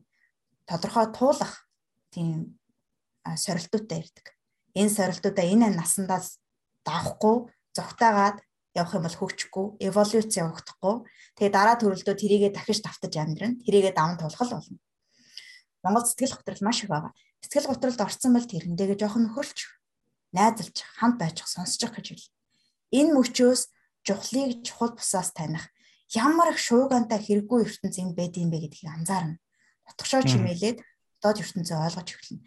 [0.69, 1.65] тодорхой туулах
[2.13, 2.61] тийм
[3.25, 4.37] сорилтуудтай ирдэг.
[4.77, 6.37] Энэ сорилтуудаа энэ насандаас
[6.85, 8.37] давахгүй зогтаагаад
[8.73, 10.95] явах юм бол хөгжихгүй, эволюц явагдахгүй.
[11.37, 13.61] Тэгээ дараа төрөлдөө тэрийгэ дахиж давтаж амьдрна.
[13.61, 14.77] Тэрийгэ даван тулхал болно.
[15.85, 17.13] Монгол сэтгэл готрол маш их байгаа.
[17.41, 19.59] Сэтгэл готролд орсон бол тэрэндээгээ жоохон нөхөрлөж,
[20.33, 22.27] найзалж, хамт байж сонсож гэж хэл.
[22.97, 23.61] Энэ мөчөөс
[24.07, 25.69] жухлыг чухал бусаас таних
[26.13, 29.41] ямар их шуугантай хэрэггүй ертөнц энд байд юм бэ гэдгийг анзаарна.
[29.89, 30.77] Утгашоо чимээлээд
[31.21, 32.45] доод ертөнцөө ойлгож эхэлнэ.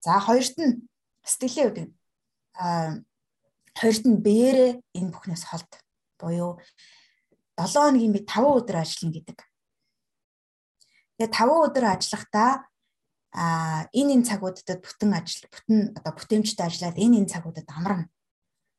[0.00, 0.88] За хоёрт нь
[1.24, 1.88] сэтгэлийн үдэг.
[2.56, 3.04] Аа
[3.78, 5.70] хоёрт нь бээрээ энэ бүхнээс холд
[6.20, 6.58] буюу
[7.56, 9.38] 7 хоногийн би 5 өдөр ажиллана гэдэг.
[11.20, 12.50] Тэгээ 5 өдөр ажиллахдаа
[13.30, 18.10] а энэ энэ цагуудад бүтэн ажил бүтэн одоо бүтээмжтэй ажиллаад энэ энэ цагуудад амарна.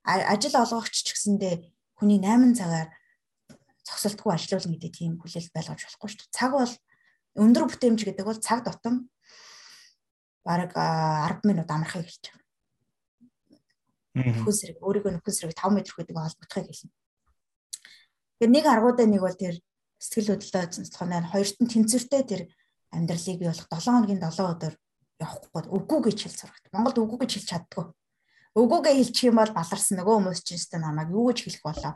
[0.03, 2.89] Ажил олгогч ч гэсэндээ хүний 8 цагаар
[3.87, 6.35] зогсолтгүй ажиллуулна гэдэг тийм хүлээлт байлгаж болохгүй шүү дээ.
[6.35, 6.73] Цаг бол
[7.39, 9.07] өндөр бүтээмж гэдэг бол цаг тутам
[10.43, 12.40] бараг 10 минут амархыг хэлж байгаа.
[14.11, 16.91] Нөхөн сэрэг өөрийгөө нөхөн сэрэг 5 м гэдэг холбогдохыг хэлнэ.
[16.91, 19.55] Тэгэхээр нэг аргуудаа нэг бол тэр
[20.01, 22.41] сэтгэл хөдлөлтөд сонцлохоор хоёрт нь тэнцвэртэй тэр
[22.91, 24.73] амьдралыг бий болох 7 хоногийн 7 өдөр
[25.21, 26.65] явахгүй үгүй гэж хэл сурагт.
[26.73, 27.85] Монголд үгүй гэж хэлж чаддгүй.
[28.57, 31.93] Үгүйгээ хэлчих юм бол баларсан нөгөө хүмүүс ч гэсэн намайг юу гэж хэлэх болоо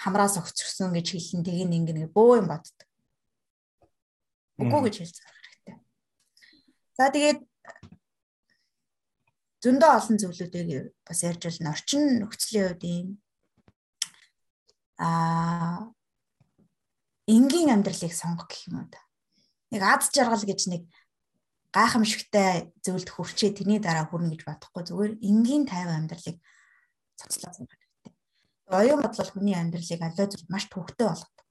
[0.00, 2.88] хамраас огцсон гэж хэлэн тийг ингэнэ бөө юм боддог.
[4.62, 5.76] Үгүй гэж хэлж сурах хэрэгтэй.
[6.96, 7.38] За тэгээд
[9.64, 11.72] зөндөө олон зүйлүүдийг бас ярьж байна.
[11.72, 13.08] Орчин нөхцөлийн хувьд юм
[15.00, 15.88] аа
[17.24, 19.00] энгийн амьдралыг сонгох гэх юм уу та.
[19.72, 20.82] Нэг аз жаргал гэж нэг
[21.72, 26.36] гайхамшигтай зөвлөлт хүрчээ тэрний дараа хүрнэ гэж бодохгүй зүгээр энгийн тайван амьдралыг
[27.16, 28.12] цоцлоо сонгох хэрэгтэй.
[28.68, 31.44] Оюун бодлол хүний амьдралыг аливаа зүйл маш төвхтэй болгодог.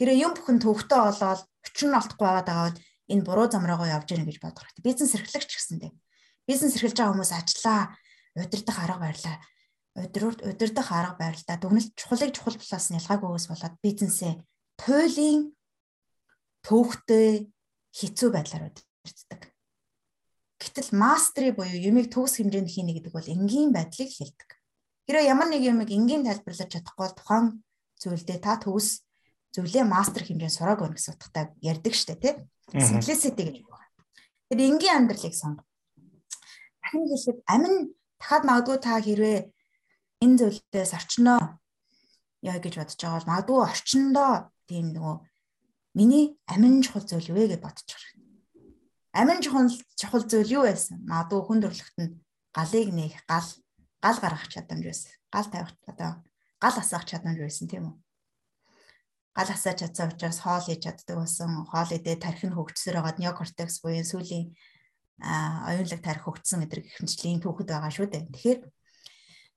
[0.00, 2.80] Хэрэв юм бүхэн төвхтэй болоод өчн олдохгүй байгаад байгаа бол
[3.12, 4.86] энэ буруу зам руугаа явж гэнэ гэж бодох хэрэгтэй.
[4.88, 5.92] Бизнес эрхлэгч гэсэндээ
[6.48, 7.80] бизнес эрхэлж байгаа хүмүүс ажиллаа,
[8.40, 9.36] удирдах арга барилаа.
[10.48, 11.60] Удирдах арга барилаа.
[11.60, 14.34] Дүгнэлт чухлыг чухал булаас нь ялгаагүйгээс болоод бизнесээ
[14.80, 15.52] туйлын
[16.64, 17.52] төвхтэй
[17.92, 19.52] хэцүү байдлаар удирддаг.
[20.58, 24.50] Гэтэл мастери буюу юмыг төгс хэмжээнд хийнэ гэдэг бол энгийн байдлыг хэлдэг.
[25.06, 27.46] Хэрэв ямар нэг юмыг энгийн тайлбарлаж чадахгүй бол тухайн
[28.00, 29.06] зүйлдээ та төгс
[29.54, 32.34] зүйлээ мастер хэмжээнд сурааг өгнө гэсэн утгатай ярьдаг штэ тий.
[32.74, 33.86] Simplicity гэж байна.
[34.50, 35.67] Тэр энгийн амьдралыг сонго
[36.88, 37.74] дахин хэлэхэд амин
[38.18, 39.38] дахиад магадгүй та хэрвээ
[40.24, 41.60] энэ зүйлээс орчноо
[42.40, 44.32] яа гэж бодож байгаа бол магадгүй орчиндоо
[44.68, 45.16] тийм нөгөө
[45.98, 48.12] миний амин чухал зүйл юу вэ гэж бодож байгаа.
[49.20, 49.68] Амин чухал
[50.00, 51.04] чухал зүйл юу байсан?
[51.04, 52.12] Магадгүй хүн төрлөختөнд
[52.56, 53.48] галыг нээх, гал
[54.00, 55.12] гал гаргах чадамж байсан.
[55.34, 56.10] Гал тавих одоо
[56.62, 57.96] гал асаах чадамж байсан тийм үү?
[59.36, 61.66] Гал асааж чадсан учраас хоол хийж чаддаг болсон.
[61.66, 64.54] Хоол идээ тархин хөгжсөр байгаад неокортекс буюу сүлийн
[65.18, 68.30] оюунлаг тарих хөгжсөн гэдэг ихэнчлийн түүхэд байгаа шүү дээ.
[68.30, 68.60] Тэгэхээр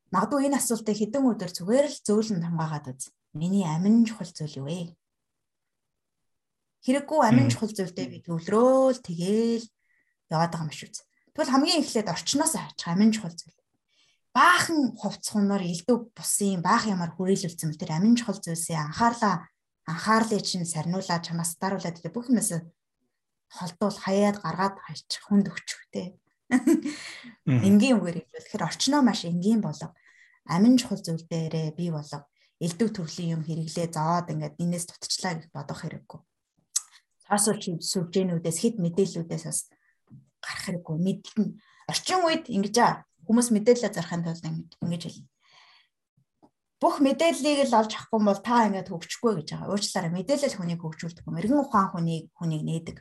[0.09, 3.13] магадгүй энэ асуултыг хэдэн өдөр зүгээр л зөөлөн хамгаагаад үз.
[3.37, 4.97] Миний амин чухал зүйл юу вэ?
[6.81, 9.65] Хэрэггүй амин чухал зүйлдээ би төвлөрөөл тэгээл
[10.33, 10.89] яваад байгаа юм шүү.
[11.37, 13.55] Тэгвэл хамгийн эхлээд орчноос хайчих амин чухал зүйл.
[14.33, 19.47] Баахан хувцхунаар элдв бусын баах ямар хүрээлүүлсэн мэл тэр амин чухал зүйлсээ анхаарлаа
[19.85, 22.63] анхаарлыг чинь сарниулаад чамаас даруулаад бүх юмээс
[23.51, 26.15] холдуул хаяад гаргаад хайчих хүнд өгчих те.
[27.67, 29.91] Энгийн үгээр хэлбэл тэгэхээр орчноо маш энгийн болов.
[30.47, 32.23] Амин чухал зүйл дээрээ бий болов.
[32.63, 36.19] Элдв төрлийн юм хэрэглээ зовоод ингээд энэс дутчлаа гэж бодох хэрэггүй.
[37.27, 39.59] Цаасууч сүвжээнүүдээс хэд мэдээллүүдээс бас
[40.39, 40.95] гарах хэрэггүй.
[41.01, 41.47] Мэдлэн
[41.91, 44.45] орчин үед ингэж аа хүмүүс мэдээлэл зарахын тулд
[44.83, 45.29] ингэж хэлнэ
[46.81, 49.69] бүх мэдээллийг л олж авахгүй бол та ингээд хөгжихгүй гэж байгаа.
[49.69, 51.29] Уучлаарай мэдээлэл хүнийг хөгжүүлдэг.
[51.29, 52.97] Мэргэн ухаан хүнийг хүнийг нээдэг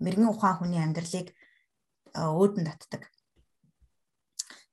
[0.00, 1.30] мэрэгэн ухаан хүний амьдралыг
[2.14, 3.10] өөдөн татдаг.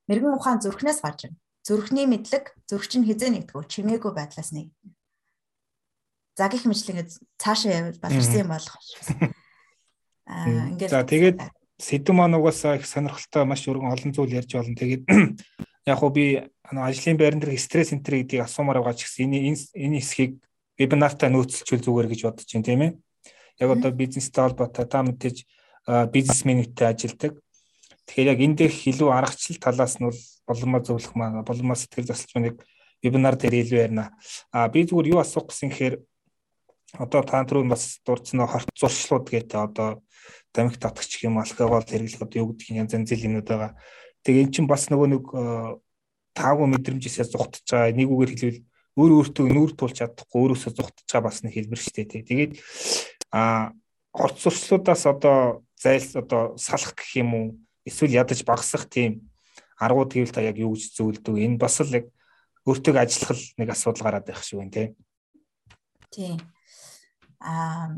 [0.10, 1.40] Мэрэгэн ухаан зүрхнээс гарч ирнэ.
[1.62, 4.74] Зүрхний мэдлэг зүрх чинь хизээ нэгдгүү чимээгүй байдлаас нэг.
[6.34, 7.06] За гих мэтлэгээ
[7.38, 9.30] цаашаа явбал баларсан юм болох шүү.
[10.26, 11.38] Аа ингээд За тэгээд
[11.78, 14.74] сэдв маань угаасаа их сонирхолтой маш өргөн олон зүйл ярьж болно.
[14.74, 15.04] Тэгээд
[15.92, 20.00] яг хуу би ажлын байран дээр стресс энтер гэдгийг асуумаар байгаа ч гэсэн энэ энэ
[20.02, 20.42] хэсгийг
[20.82, 22.92] вебинартаа нөөцлчүүл зүгээр гэж бодож байна тийм ээ
[23.62, 25.46] яг одоо бизнестэй холбоотой та мэдээж
[26.12, 27.38] бизнесментэй ажилдаг.
[28.10, 32.10] Тэгэхээр яг энэ дэх илүү аргачлал талаас нь бол боломоо зөвлөх маа боломоо сэтгэл
[32.42, 32.66] нэг
[33.02, 34.18] вебинар дээр илүү ярина.
[34.52, 35.96] А би зүгээр юу асуух гэсэн гэхээр
[37.00, 40.02] одоо та түрүү бас дурдсан хорт зуршлууд гэдэг одоо
[40.54, 43.72] дамиг татгч юм алкогол хэрэглэх одоо юу гэдэг юм янз янз юмнууд байгаа.
[44.26, 45.26] Тэгээ эн чинь бас нөгөө нэг
[46.36, 47.96] таагүй мэдрэмжээсээ зугтж байгаа.
[47.96, 48.62] Нэг үгээр хэлвэл
[49.00, 52.28] өөр өөртөө нүүр тулж чадахгүй өөрөөсөө зугтж байгаа бас нэг хэлбэр шүү дээ.
[52.28, 52.54] Тэгээд
[53.32, 53.72] а
[54.14, 57.46] орц сурчлуудаас одоо зайл одоо салах гэх юм уу
[57.86, 59.32] эсвэл ядаж багасах тийм
[59.80, 62.06] аргууд гэвэл та яг юу гэж зөвлөдөг энэ бас л яг
[62.68, 64.88] өөртөө ажиллах нэг асуудал гараад байх шиг байна тий.
[66.12, 66.34] Тий.
[67.40, 67.96] Аа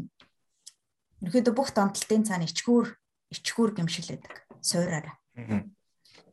[1.26, 2.88] ерөөдөө бүх донтолтын цаана ичгүүр
[3.34, 4.48] ичгүүр гэмшил байдаг.
[4.64, 5.18] Суураараа.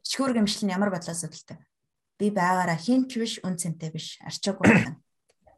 [0.05, 1.59] Ичгүүр гэмшил нь ямар бодлоос үүдэлтэй?
[2.21, 5.01] би байгаараа хинч биш үн цэнтэй биш арчаагүй байна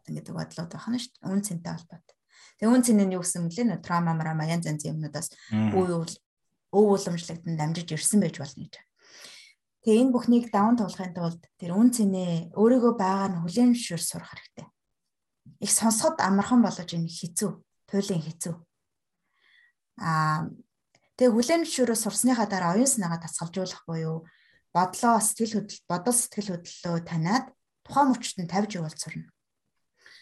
[0.07, 1.27] гэдэг бодлоод байна шүү дээ.
[1.35, 2.17] Үн цэнтэй холбоотой.
[2.63, 5.99] Тэгээ үн цэн нь юу гэсэн мөлий нөө трама марама янз янзын юмнуудаас үе
[6.71, 8.79] өв уламжлагдсан дамжиж ирсэн байж болно гэж.
[9.83, 14.31] Тэгээ энэ бүхнийг даван туулахын тулд тэр үн цэнээ өөрийгөө байгаа нь хүлээн зөвшөөр сурах
[14.31, 14.67] хэрэгтэй.
[15.59, 17.51] Их сонсоход амархан болгож энэ хэцүү,
[17.91, 18.55] туйлын хэцүү.
[19.99, 20.47] Аа
[21.19, 24.23] тэгээ хүлээн зөвшөөрөө сурсныхаа дараа оюун санаагаа тасгалжуулах буюу
[24.71, 27.51] бодлоо сэтгэл хөдлөл бодол сэтгэл хөдлөлөө таниад
[27.83, 29.27] тухайн мөчтөнд тавьж явуул сурна.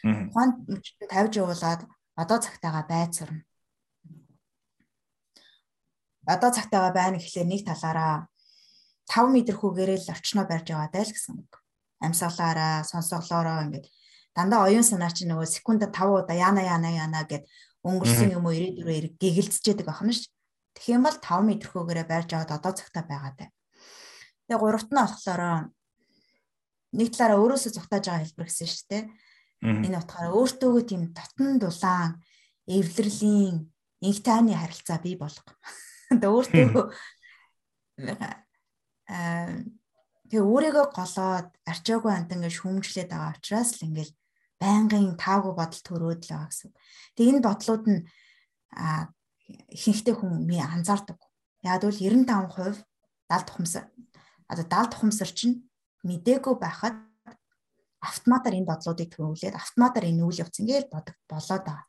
[0.00, 1.84] Тухайн мөчтөнд тавьж явуулаад
[2.22, 3.42] одоо цагтаага байд сурна.
[6.28, 8.28] Одоо цагтаага байна гэхлээр нэг талаараа
[9.08, 11.52] 5 м хүүгээрээ л орчноо барьж яваадаа л гэсэн үг.
[12.04, 13.86] Амьсгалаараа, сонсоглоороо ингээд
[14.36, 17.44] дандаа оюун санаа чинь нөгөө секундад 5 удаа яана яана яана гэд
[17.82, 20.28] өнгөрсөн юм уу ирээдүрөө эрг гэгэлцчихэд байгаа юм ш.
[20.76, 23.50] Тэгэх юм бол 5 м хүүгээрээ барьж аваад одоо цагтаа байгаад.
[24.46, 25.42] Тэгээ гуравт нь болохоор
[26.94, 29.02] нэг талаараа өөрөөсөө зугатааж байгаа хэлбэр гэсэн шүү дээ.
[29.60, 32.20] Энэ утгаараа өөртөөгөө тийм дотн дулаан
[32.64, 33.68] эвлэрлийн
[34.00, 35.52] инх тайны харилцаа бий болго.
[36.10, 36.84] Тэгээ өөртөөгөө
[40.30, 44.12] тэгээ өөрийгөө голоод арчаагүй амт ингээд шүүмжлээд байгаа учраас л ингээд
[44.62, 46.70] байнгын таагүй бодол төрөөд л байгаа гэсэн.
[47.18, 48.00] Тэгээ энэ бодлууд нь
[49.76, 51.18] ихэнхдээ хүн ми анзаардаг.
[51.66, 52.80] Яг бол 95%
[53.28, 53.84] 70 тухамсар
[54.50, 55.68] одоо 70 тухамсар чинь
[56.06, 56.96] мдээгүй байхад
[58.00, 61.86] автоматар энэ бодлуудыг төрүүлээд автоматар энэ үйл явц ингээд бодог болоод байгаа.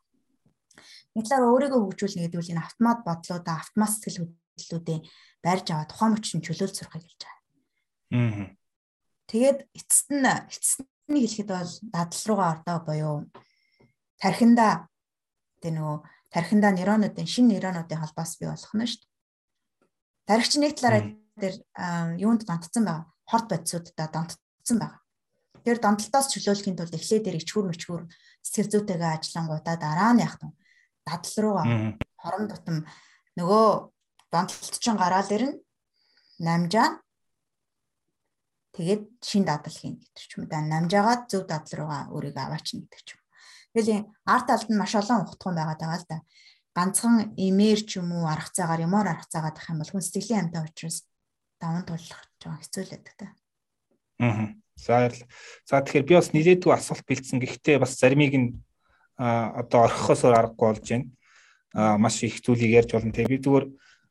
[1.16, 4.98] Нэг талаар өөрийгөө хөгжүүлнэ гэдэг үл энэ автомат бодлуудаа автомат сэтгэл хөдлөлүүдээ
[5.44, 7.40] барьж аваад тухайн мөчн чөлөөлж сурахыг хэлж байгаа.
[8.12, 8.46] Аа.
[9.28, 13.16] Тэгээд эцэст нь эцэст нь хэлэхэд бол дадал руугаа ордоо буюу
[14.20, 14.88] тархинда
[15.60, 15.96] тэ нөгөө
[16.32, 19.10] тархинда нейронуудын шинэ нейронуудын холбоос бий болох нь шүү дээ.
[20.28, 21.02] Тархич нэг талаараа
[21.40, 21.56] дээр
[22.22, 23.04] юунд донтцсон байгаа.
[23.28, 25.01] Хорт бодисуудаа донтцсон байгаа.
[25.64, 28.02] Тэр донтолтоос чөлөөлөхийн тулд эхлээ дээр ичгүр мөчгүр
[28.42, 30.50] сэтгэл зүйтэйгээ ажиллангуудаа дараа нь вэ?
[31.06, 31.66] Дадал руугаа
[32.18, 32.76] хорон тутам
[33.38, 33.66] нөгөө
[34.32, 35.58] донтолт чинь гараал ирнэ.
[36.42, 36.98] Намжаа
[38.74, 40.58] тэгээд шин дадал хийн гэдэг ч юм да.
[40.62, 43.22] Намжаагаад зөв дадал руугаа өөрийгөө аваачна гэдэг ч юм.
[43.72, 46.18] Тэгэл арт талд нь маш олон ухтхан байгаа л да.
[46.76, 50.48] Ганцхан имээр ч юм уу арга цагаар юмор арга цагаад ах юм бол хүн сэтгэлийн
[50.48, 51.04] амтай учраас
[51.60, 53.26] даван туулах жоо хэцүүлээд та.
[54.24, 54.61] Аа.
[54.76, 55.10] За
[55.66, 57.38] за тэгэхээр би бас нилээдгүй асуулт бэлдсэн.
[57.40, 58.48] Гэхдээ бас заримыг нь
[59.16, 61.06] одоо орхихоос аргагүй болж байна.
[61.74, 63.12] Аа маш их зүйлийг ярьж болно.
[63.12, 63.66] Тэгээ би зүгээр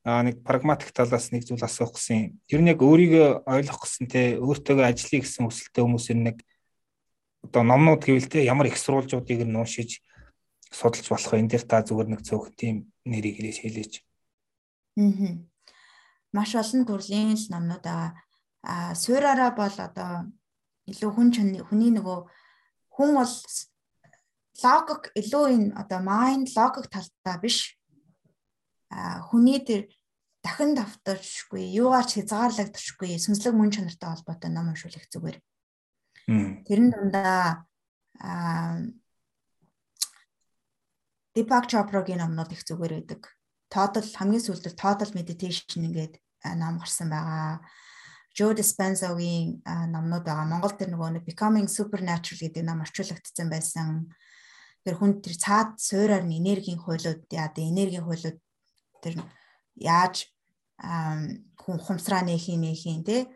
[0.06, 2.40] нэг прагматик талаас нэг зүйл асуух гэсэн.
[2.50, 6.38] Ер нь яг өөрийгөө ойлгох гэсэн те өөртөөгөө ажиллая гэсэн хүсэлтэй хүмүүс ер нь нэг
[7.46, 10.02] одоо номнууд гэвэл те ямар их сурвалжуудыг нь уушиж
[10.72, 11.38] судалж болох?
[11.38, 14.02] Энд дээр та зүгээр нэг цөөхөн тийм нэрийг хэлээч.
[14.98, 15.52] Аа
[16.34, 18.12] маш олон төрлийн л номнууд байгаа.
[18.64, 20.32] А суураараа бол одоо
[20.92, 21.30] илүү хүн
[21.68, 22.18] хүний нөгөө
[22.96, 23.36] хүн бол
[24.64, 27.58] логик илүү энэ одоо майнд логик талтай биш.
[28.92, 29.88] А хүний тэр
[30.44, 35.38] дахин давтарчгүй, юугаар ч хязгаарлагдчихгүй, сүнслэг мөн чанартай холбоотой ном уншуулах зүгээр.
[36.68, 37.66] Тэрэн дундаа
[38.20, 38.78] а
[41.32, 43.32] Deepak Chopra-гийн номнууд их зүгээр байдаг
[43.72, 46.20] тоотол хамгийн сүүлд total meditation ингээд
[46.60, 47.64] ном гарсан байгаа.
[48.32, 50.48] Joe Dispenza-гийн номнууд байгаа.
[50.48, 54.12] Монгол тэр нөгөө Becoming Supernatural гэдэг ном орчуулагдсан байсан.
[54.84, 58.40] Тэр хүн тэр цаад суураар нь энергийн хуйлууд яа одоо энергийн хуйлууд
[59.04, 59.14] тэр
[59.78, 60.32] яаж
[60.82, 63.30] хүн хумсраа нэхийн нэхийн тий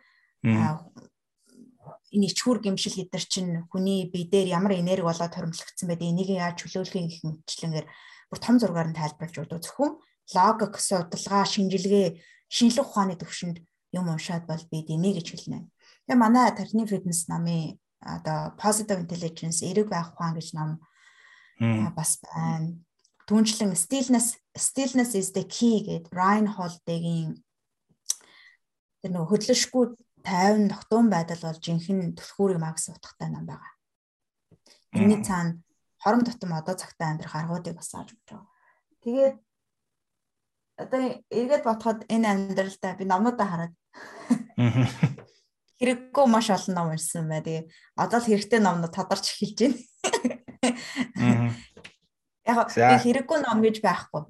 [2.15, 6.55] энэ ичхүр гимшил гэдэр чинь хүний бие дээр ямар энерги болоод тормлогдсон байдаг энийг яаж
[6.63, 7.87] чөлөөлөх гэх мэтчлэнгээр
[8.31, 9.59] бүр том зургаар нь тайлбарлаж өгдөг.
[9.67, 9.91] Зөвхөн
[10.31, 12.07] логик судалгаа, шинжилгээ,
[12.47, 13.57] шинжлэх ухааны төвшөнд
[13.95, 15.67] юм уншаад бол би дэмий гэж хэлнэ.
[16.05, 20.79] Тэгээ манай тархины фитнес намын одоо positive intelligence эрэг байх ухаан гэж ном
[21.95, 22.75] бас байна.
[23.25, 27.41] Түүнчлэн stillness stillness is the key гэд Ryan Holiday-гийн
[29.01, 33.73] тэр нэг хөдлөшгүй тайван тогтун байдал бол жинхэнэ түлхүүрийг магс утгатай ном байгаа.
[34.93, 35.57] Энийний цаана
[35.97, 38.49] хором тутам одоо цагтаа амьдрах аргуудыг бас олж өгч байгаа.
[39.01, 39.35] Тэгээд
[40.77, 41.01] одоо
[41.33, 43.73] эргээд бодоход энэ амьдралдаа би номнуудаа хараад
[45.79, 47.41] хэрэггүй маш олон ном ирсэн бай.
[47.43, 47.63] Тэгээ
[47.99, 51.53] одоо л хэрэгтэй номнууд тодорч эхэлж байна.
[52.45, 52.69] Яг
[53.03, 54.23] хэрэггүй ном гэж байхгүй.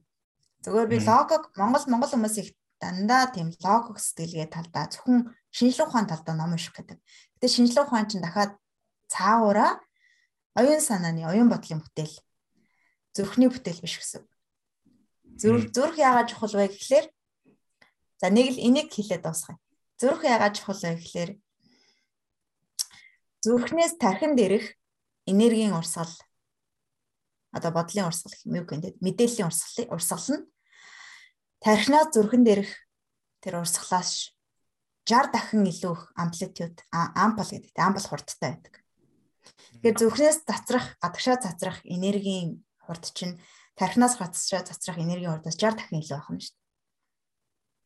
[0.66, 2.50] Зүгээр би логик Монгол Монгол хүмүүс их
[2.82, 6.98] дандаа тийм логик сэтгэлгээ талдаа зөвхөн шинжлэх ухааны талдаа ном унших гэдэг.
[7.38, 8.58] Гэтэ шинжлэх ухаан чинь дахиад
[9.08, 9.80] цаагаараа
[10.58, 12.16] оюун санааны, оюун бодлын бүтээл
[13.16, 14.24] зүрхний бүтээл биш гэсэн.
[15.40, 17.08] Зүрх зүрх яагаад чухал вэ гэхлээр
[18.20, 19.60] за нэг л энийг хэлээд дуусгая.
[20.00, 21.32] Зүрх яагаад чухал вэ гэхлээр
[23.44, 24.76] зүрхнээс тархинд ирэх
[25.32, 26.12] энергийн урсгал
[27.56, 30.44] одоо бодлын урсгал юм гэдэг мэдээллийн урсгал урсгал нь
[31.64, 32.72] тархинаас зүрхэнд ирэх
[33.40, 34.36] тэр урсгалаас
[35.06, 38.76] 60 дахин илүү их амплитуд ампл гэдэг ампл хурдтай байдаг.
[39.80, 43.38] Тэгэхээр зүрхнээс цацрах, гадагшаа цацрах энергийн хурд чинь
[43.78, 46.66] тархинаас гадагшаа цацрах энергийн хурдаас 60 дахин илүү байх юм шүү дээ.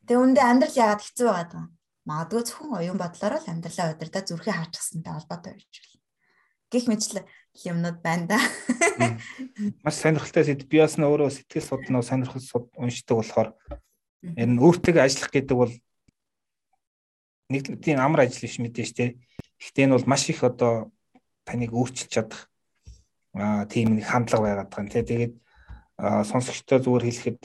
[0.07, 1.78] Тэгээ үндэ амьдрал яагаад хэцүү байгаад байгаа юм?
[2.07, 5.99] Магадгүй зөвхөн оюун бодлоор л амьдралаа удирдах зүрхээ хаачихсантай холбоотой байж болно.
[6.69, 7.25] Гэх мэтлээ
[7.65, 8.39] юмнууд байна да.
[9.83, 12.43] Маш сонирхолтой сэд би бас нөө сэтгэл судлаа сонирхол
[12.77, 13.49] уншдаг болохоор
[14.23, 15.73] энэ өөртөө ажиллах гэдэг бол
[17.49, 19.05] нэг тийм амар ажил биш мэдээж те.
[19.59, 20.93] Гэхдээ энэ бол маш их одоо
[21.43, 22.47] таныг өөрчилж чадах
[23.33, 25.03] аа тийм нэг хандлага байгаад байгаа юм те.
[25.03, 25.33] Тэгээд
[25.99, 27.41] сонсогчтой зүгээр хэлэхэд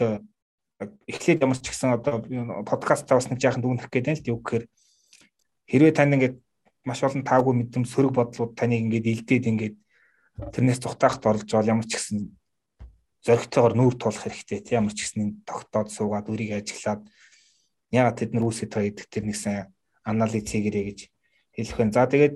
[1.09, 2.25] эхлээд ямар ч гэсэн одоо
[2.69, 4.65] подкастаа бас нэг жаахан дүгнэх гэдэг л дээ үг гэхээр
[5.71, 6.37] хэрвээ тань ингээд
[6.85, 9.77] маш олон таагүй мэдэм сөрөг бодлууд таныг ингээд илдээд ингээд
[10.53, 12.19] тэрнээс тухтаахт орж бол ямар ч гэсэн
[13.25, 17.03] зоригтойгоор нүүр тулах хэрэгтэй тийм ямар ч гэсэн тогтоод суугаад үрийг ажиглаад
[17.89, 19.73] яагаад тэд нар үүсэж байгаа гэдэг тэр нэг сайн
[20.05, 21.01] анализ хийгэрэй гэж
[21.57, 21.95] хэлэх байна.
[21.97, 22.35] За тэгээд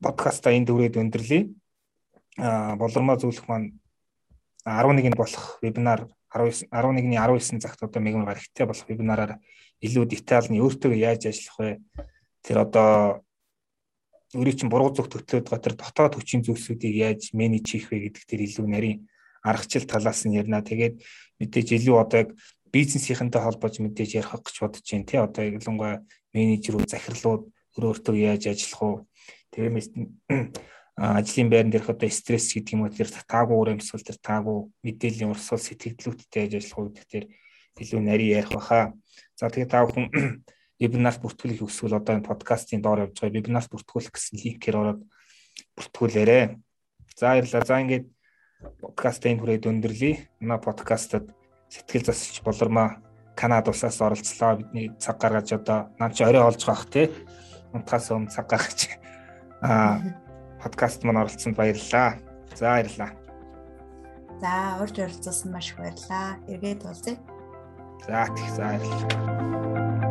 [0.00, 1.52] подкаста энд дүрээд өндөрлөе.
[2.80, 3.76] Болормоо зөвлөх маань
[4.64, 9.38] 11-нд болох вебинар 19 11-ний 19 цагт одоо мегмар гарагтай болох вебинараар
[9.82, 11.70] илүү детальны өөртөө яаж ажиллах вэ?
[12.42, 13.22] Тэр одоо
[14.34, 18.24] өөрийн чинь буруу зүг төтлөөд байгаа тэр дотоод хүчин зүйлсүүдийг яаж менеж хийх вэ гэдэг
[18.26, 18.98] тэр илүү нарийн
[19.46, 20.60] аргачлал талаас нь ярина.
[20.66, 20.98] Тэгээд
[21.38, 22.30] мэдээж илүү одоо яг
[22.74, 25.20] бизнесийнхэнтэй холбож мэдээж ярих гэж бодож байна тий.
[25.22, 26.02] Одоо ялангуяа
[26.34, 27.42] менежерүүд, захирлууд
[27.78, 28.94] өөрөө өөртөө яаж ажиллах вэ?
[29.54, 29.88] Тэгээс
[30.96, 35.28] ажлын байран дээрх одоо стресс гэдэг юм уу тэр таагүй ур амьсгал тэр таагүй мэдээллийн
[35.28, 37.24] урсгал сэтгэлдлүүдтэй яаж ажиллах гэдэг тэр
[37.84, 38.96] илүү нарийн ярих баха.
[39.36, 40.08] За тэгээд та бүхэн
[40.80, 45.00] вебинарт бүртгүүлэх хүсвэл одоо энэ подкастын доор явж байгаа вебинарт бүртгүүлэх гэсэн линкээр ороод
[45.76, 46.56] бүртгүүлээрэй.
[47.12, 47.68] За баярлалаа.
[47.68, 48.06] За ингээд
[48.80, 50.40] подкастын хүрээд өндөрлөе.
[50.40, 51.28] Манай подкастад
[51.68, 53.04] сэтгэл засалч болормоо
[53.36, 54.56] Канада улсаас оролцлоо.
[54.56, 57.12] Бидний цаг гаргаж одоо нам чи орой олж байгаа те.
[57.76, 58.88] Унтахаас өмнө цаг гаргаж
[59.60, 60.24] аа
[60.62, 62.18] подкаст маань оролцсонд баярлалаа.
[62.54, 63.10] За баярлалаа.
[64.40, 66.36] За урьд оролцсон маш их баярлалаа.
[66.48, 67.16] Эргээд уулзъя.
[68.06, 70.05] За тэгс баярлалаа.